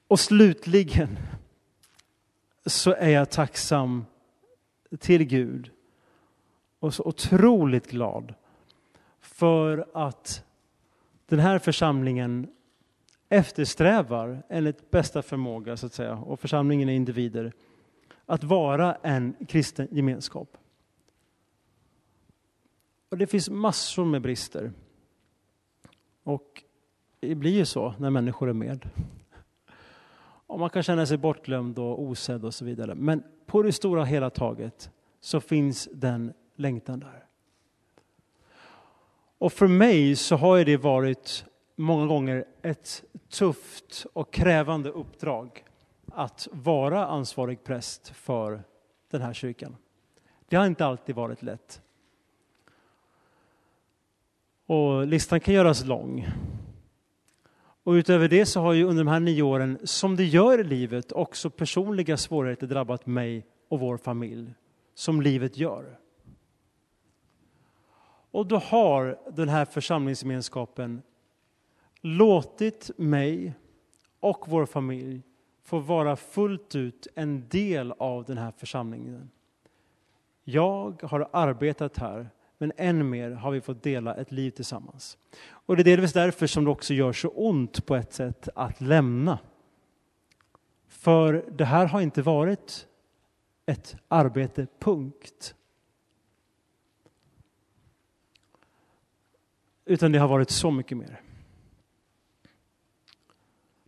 Och 0.08 0.20
slutligen 0.20 1.18
så 2.66 2.94
är 2.94 3.10
jag 3.10 3.30
tacksam 3.30 4.04
till 4.98 5.24
Gud 5.24 5.70
och 6.84 6.94
så 6.94 7.02
otroligt 7.04 7.90
glad 7.90 8.34
för 9.20 9.86
att 9.94 10.44
den 11.26 11.38
här 11.38 11.58
församlingen 11.58 12.46
eftersträvar, 13.28 14.42
enligt 14.48 14.90
bästa 14.90 15.22
förmåga 15.22 15.76
så 15.76 15.86
att 15.86 15.92
säga, 15.92 16.14
och 16.14 16.40
församlingen 16.40 16.88
är 16.88 16.92
individer, 16.92 17.52
att 18.26 18.44
vara 18.44 18.94
en 18.94 19.34
kristen 19.48 19.88
gemenskap. 19.90 20.56
Och 23.08 23.18
det 23.18 23.26
finns 23.26 23.50
massor 23.50 24.04
med 24.04 24.22
brister. 24.22 24.72
Och 26.22 26.62
det 27.20 27.34
blir 27.34 27.52
ju 27.52 27.64
så 27.64 27.94
när 27.98 28.10
människor 28.10 28.48
är 28.48 28.52
med. 28.52 28.88
Och 30.46 30.60
man 30.60 30.70
kan 30.70 30.82
känna 30.82 31.06
sig 31.06 31.18
bortglömd 31.18 31.78
och 31.78 32.02
osedd 32.02 32.44
och 32.44 32.54
så 32.54 32.64
vidare. 32.64 32.94
Men 32.94 33.22
på 33.46 33.62
det 33.62 33.72
stora 33.72 34.04
hela 34.04 34.30
taget 34.30 34.90
så 35.20 35.40
finns 35.40 35.88
den 35.92 36.32
längtan 36.56 37.00
där. 37.00 37.24
Och 39.38 39.52
för 39.52 39.66
mig 39.66 40.16
så 40.16 40.36
har 40.36 40.64
det 40.64 40.76
varit 40.76 41.44
många 41.76 42.06
gånger 42.06 42.44
ett 42.62 43.04
tufft 43.28 44.06
och 44.12 44.32
krävande 44.32 44.90
uppdrag 44.90 45.64
att 46.12 46.48
vara 46.52 47.06
ansvarig 47.06 47.64
präst 47.64 48.08
för 48.08 48.62
den 49.10 49.22
här 49.22 49.32
kyrkan. 49.32 49.76
Det 50.48 50.56
har 50.56 50.66
inte 50.66 50.86
alltid 50.86 51.14
varit 51.14 51.42
lätt. 51.42 51.82
Och 54.66 55.06
listan 55.06 55.40
kan 55.40 55.54
göras 55.54 55.84
lång. 55.84 56.28
Och 57.84 57.92
utöver 57.92 58.28
det 58.28 58.46
så 58.46 58.60
har 58.60 58.72
ju 58.72 58.84
under 58.84 59.04
de 59.04 59.10
här 59.10 59.20
nio 59.20 59.42
åren, 59.42 59.78
som 59.84 60.16
det 60.16 60.24
gör 60.24 60.60
i 60.60 60.64
livet, 60.64 61.12
också 61.12 61.50
personliga 61.50 62.16
svårigheter 62.16 62.66
drabbat 62.66 63.06
mig 63.06 63.46
och 63.68 63.80
vår 63.80 63.96
familj, 63.96 64.54
som 64.94 65.22
livet 65.22 65.56
gör. 65.56 65.98
Och 68.34 68.46
då 68.46 68.56
har 68.56 69.18
den 69.30 69.48
här 69.48 69.64
församlingsgemenskapen 69.64 71.02
låtit 72.00 72.90
mig 72.96 73.54
och 74.20 74.44
vår 74.48 74.66
familj 74.66 75.22
få 75.62 75.78
vara 75.78 76.16
fullt 76.16 76.74
ut 76.74 77.06
en 77.14 77.48
del 77.48 77.92
av 77.98 78.24
den 78.24 78.38
här 78.38 78.52
församlingen. 78.56 79.30
Jag 80.44 81.02
har 81.02 81.28
arbetat 81.32 81.98
här, 81.98 82.30
men 82.58 82.72
än 82.76 83.10
mer 83.10 83.30
har 83.30 83.50
vi 83.50 83.60
fått 83.60 83.82
dela 83.82 84.14
ett 84.14 84.32
liv 84.32 84.50
tillsammans. 84.50 85.18
Och 85.46 85.76
det 85.76 85.82
är 85.82 85.84
delvis 85.84 86.12
därför 86.12 86.46
som 86.46 86.64
det 86.64 86.70
också 86.70 86.94
gör 86.94 87.12
så 87.12 87.28
ont 87.28 87.86
på 87.86 87.96
ett 87.96 88.12
sätt 88.12 88.48
att 88.54 88.80
lämna. 88.80 89.38
För 90.88 91.44
det 91.52 91.64
här 91.64 91.86
har 91.86 92.00
inte 92.00 92.22
varit 92.22 92.86
ett 93.66 93.96
arbete, 94.08 94.66
punkt. 94.78 95.54
Utan 99.84 100.12
det 100.12 100.18
har 100.18 100.28
varit 100.28 100.50
så 100.50 100.70
mycket 100.70 100.98
mer. 100.98 101.20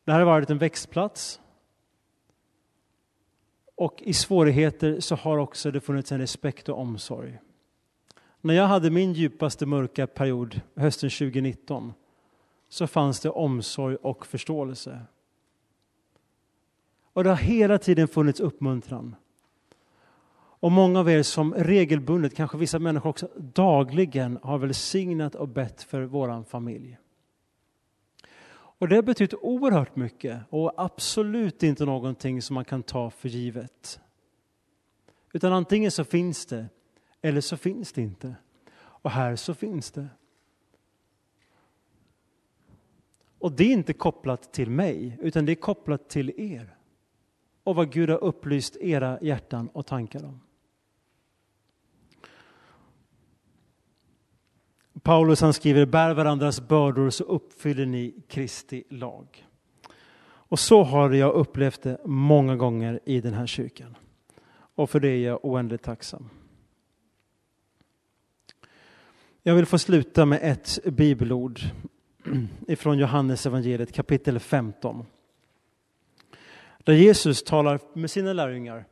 Det 0.04 0.12
här 0.12 0.18
har 0.18 0.26
varit 0.26 0.50
en 0.50 0.58
växtplats. 0.58 1.40
Och 3.74 4.02
i 4.02 4.12
svårigheter 4.12 5.00
så 5.00 5.14
har 5.14 5.38
också 5.38 5.70
det 5.70 5.80
funnits 5.80 6.12
en 6.12 6.18
respekt 6.18 6.68
och 6.68 6.78
omsorg. 6.78 7.38
När 8.40 8.54
jag 8.54 8.66
hade 8.66 8.90
min 8.90 9.12
djupaste 9.12 9.66
mörka 9.66 10.06
period 10.06 10.60
hösten 10.74 11.10
2019 11.10 11.92
så 12.68 12.86
fanns 12.86 13.20
det 13.20 13.30
omsorg 13.30 13.96
och 13.96 14.26
förståelse. 14.26 15.00
Och 17.12 17.24
det 17.24 17.30
har 17.30 17.36
hela 17.36 17.78
tiden 17.78 18.08
funnits 18.08 18.40
uppmuntran. 18.40 19.16
Och 20.60 20.72
många 20.72 21.00
av 21.00 21.10
er 21.10 21.22
som 21.22 21.54
regelbundet, 21.54 22.34
kanske 22.34 22.58
vissa 22.58 22.78
människor 22.78 23.10
också 23.10 23.28
dagligen 23.36 24.38
har 24.42 24.58
välsignat 24.58 25.34
och 25.34 25.48
bett 25.48 25.82
för 25.82 26.02
våran 26.02 26.44
familj. 26.44 26.98
Och 28.78 28.88
det 28.88 28.94
har 28.94 29.02
betytt 29.02 29.34
oerhört 29.34 29.96
mycket 29.96 30.40
och 30.50 30.72
absolut 30.76 31.62
inte 31.62 31.84
någonting 31.84 32.42
som 32.42 32.54
man 32.54 32.64
kan 32.64 32.82
ta 32.82 33.10
för 33.10 33.28
givet. 33.28 34.00
Utan 35.32 35.52
antingen 35.52 35.90
så 35.90 36.04
finns 36.04 36.46
det 36.46 36.66
eller 37.22 37.40
så 37.40 37.56
finns 37.56 37.92
det 37.92 38.02
inte. 38.02 38.34
Och 38.78 39.10
här 39.10 39.36
så 39.36 39.54
finns 39.54 39.90
det. 39.90 40.08
Och 43.38 43.52
det 43.52 43.64
är 43.64 43.72
inte 43.72 43.92
kopplat 43.92 44.52
till 44.52 44.70
mig, 44.70 45.18
utan 45.20 45.46
det 45.46 45.52
är 45.52 45.56
kopplat 45.56 46.08
till 46.08 46.32
er. 46.36 46.76
Och 47.64 47.76
vad 47.76 47.92
Gud 47.92 48.10
har 48.10 48.24
upplyst 48.24 48.76
era 48.76 49.18
hjärtan 49.22 49.68
och 49.68 49.86
tankar 49.86 50.24
om. 50.24 50.40
Paulus 55.06 55.40
han 55.40 55.52
skriver, 55.52 55.86
bär 55.86 56.14
varandras 56.14 56.68
bördor 56.68 57.10
så 57.10 57.24
uppfyller 57.24 57.86
ni 57.86 58.14
Kristi 58.28 58.84
lag. 58.90 59.46
Och 60.26 60.58
så 60.58 60.82
har 60.82 61.10
jag 61.10 61.34
upplevt 61.34 61.82
det 61.82 61.98
många 62.04 62.56
gånger 62.56 63.00
i 63.04 63.20
den 63.20 63.34
här 63.34 63.46
kyrkan. 63.46 63.96
Och 64.74 64.90
för 64.90 65.00
det 65.00 65.08
är 65.08 65.18
jag 65.18 65.44
oändligt 65.44 65.82
tacksam. 65.82 66.30
Jag 69.42 69.54
vill 69.54 69.66
få 69.66 69.78
sluta 69.78 70.26
med 70.26 70.38
ett 70.42 70.78
bibelord 70.84 71.60
ifrån 72.68 72.98
Johannes 72.98 73.46
evangeliet 73.46 73.92
kapitel 73.92 74.38
15. 74.38 75.06
Där 76.78 76.94
Jesus 76.94 77.44
talar 77.44 77.80
med 77.92 78.10
sina 78.10 78.32
lärjungar 78.32 78.84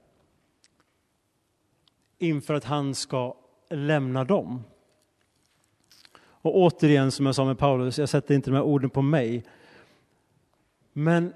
inför 2.18 2.54
att 2.54 2.64
han 2.64 2.94
ska 2.94 3.36
lämna 3.70 4.24
dem. 4.24 4.62
Och 6.44 6.56
återigen, 6.56 7.10
som 7.10 7.26
jag 7.26 7.34
sa 7.34 7.44
med 7.44 7.58
Paulus, 7.58 7.98
jag 7.98 8.08
sätter 8.08 8.34
inte 8.34 8.50
de 8.50 8.56
här 8.56 8.62
orden 8.62 8.90
på 8.90 9.02
mig. 9.02 9.44
Men 10.92 11.32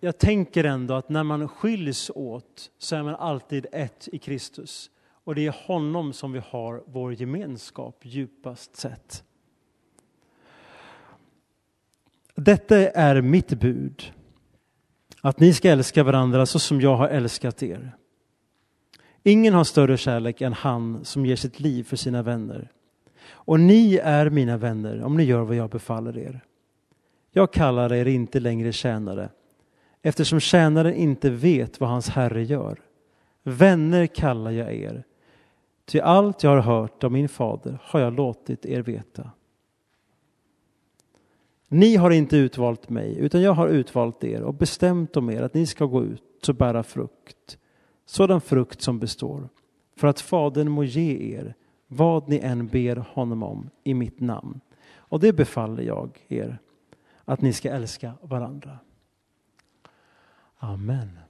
jag 0.00 0.18
tänker 0.18 0.64
ändå 0.64 0.94
att 0.94 1.08
när 1.08 1.22
man 1.22 1.48
skiljs 1.48 2.10
åt 2.14 2.70
så 2.78 2.96
är 2.96 3.02
man 3.02 3.14
alltid 3.14 3.66
ett 3.72 4.08
i 4.12 4.18
Kristus. 4.18 4.90
Och 5.24 5.34
det 5.34 5.46
är 5.46 5.66
honom 5.66 6.12
som 6.12 6.32
vi 6.32 6.42
har 6.50 6.82
vår 6.86 7.14
gemenskap 7.14 8.00
djupast 8.02 8.76
sett. 8.76 9.24
Detta 12.34 12.76
är 12.76 13.20
mitt 13.20 13.60
bud. 13.60 14.12
Att 15.20 15.40
ni 15.40 15.52
ska 15.52 15.70
älska 15.70 16.02
varandra 16.02 16.46
så 16.46 16.58
som 16.58 16.80
jag 16.80 16.96
har 16.96 17.08
älskat 17.08 17.62
er. 17.62 17.96
Ingen 19.22 19.54
har 19.54 19.64
större 19.64 19.96
kärlek 19.96 20.40
än 20.40 20.52
han 20.52 21.04
som 21.04 21.26
ger 21.26 21.36
sitt 21.36 21.60
liv 21.60 21.84
för 21.84 21.96
sina 21.96 22.22
vänner. 22.22 22.72
Och 23.30 23.60
ni 23.60 23.96
är 23.96 24.30
mina 24.30 24.56
vänner 24.56 25.02
om 25.02 25.16
ni 25.16 25.24
gör 25.24 25.42
vad 25.42 25.56
jag 25.56 25.70
befaller 25.70 26.18
er. 26.18 26.44
Jag 27.30 27.52
kallar 27.52 27.92
er 27.92 28.06
inte 28.06 28.40
längre 28.40 28.72
tjänare 28.72 29.28
eftersom 30.02 30.40
tjänaren 30.40 30.94
inte 30.94 31.30
vet 31.30 31.80
vad 31.80 31.90
hans 31.90 32.08
herre 32.08 32.44
gör. 32.44 32.80
Vänner 33.42 34.06
kallar 34.06 34.50
jag 34.50 34.74
er, 34.74 35.04
ty 35.84 36.00
allt 36.00 36.42
jag 36.42 36.50
har 36.50 36.60
hört 36.60 37.04
av 37.04 37.12
min 37.12 37.28
fader 37.28 37.78
har 37.82 38.00
jag 38.00 38.12
låtit 38.12 38.66
er 38.66 38.82
veta. 38.82 39.30
Ni 41.68 41.96
har 41.96 42.10
inte 42.10 42.36
utvalt 42.36 42.88
mig, 42.88 43.18
utan 43.18 43.42
jag 43.42 43.52
har 43.52 43.68
utvalt 43.68 44.24
er 44.24 44.42
och 44.42 44.54
bestämt 44.54 45.16
om 45.16 45.30
er 45.30 45.42
att 45.42 45.54
ni 45.54 45.66
ska 45.66 45.84
gå 45.84 46.04
ut 46.04 46.48
och 46.48 46.54
bära 46.54 46.82
frukt, 46.82 47.58
sådan 48.06 48.40
frukt 48.40 48.82
som 48.82 48.98
består, 48.98 49.48
för 49.96 50.08
att 50.08 50.20
Fadern 50.20 50.70
må 50.70 50.84
ge 50.84 51.34
er 51.36 51.54
vad 51.88 52.28
ni 52.28 52.38
än 52.38 52.66
ber 52.66 52.96
honom 52.96 53.42
om 53.42 53.70
i 53.84 53.94
mitt 53.94 54.20
namn. 54.20 54.60
Och 54.96 55.20
det 55.20 55.32
befaller 55.32 55.82
jag 55.82 56.26
er, 56.28 56.58
att 57.24 57.40
ni 57.40 57.52
ska 57.52 57.70
älska 57.70 58.14
varandra. 58.22 58.78
Amen. 60.58 61.27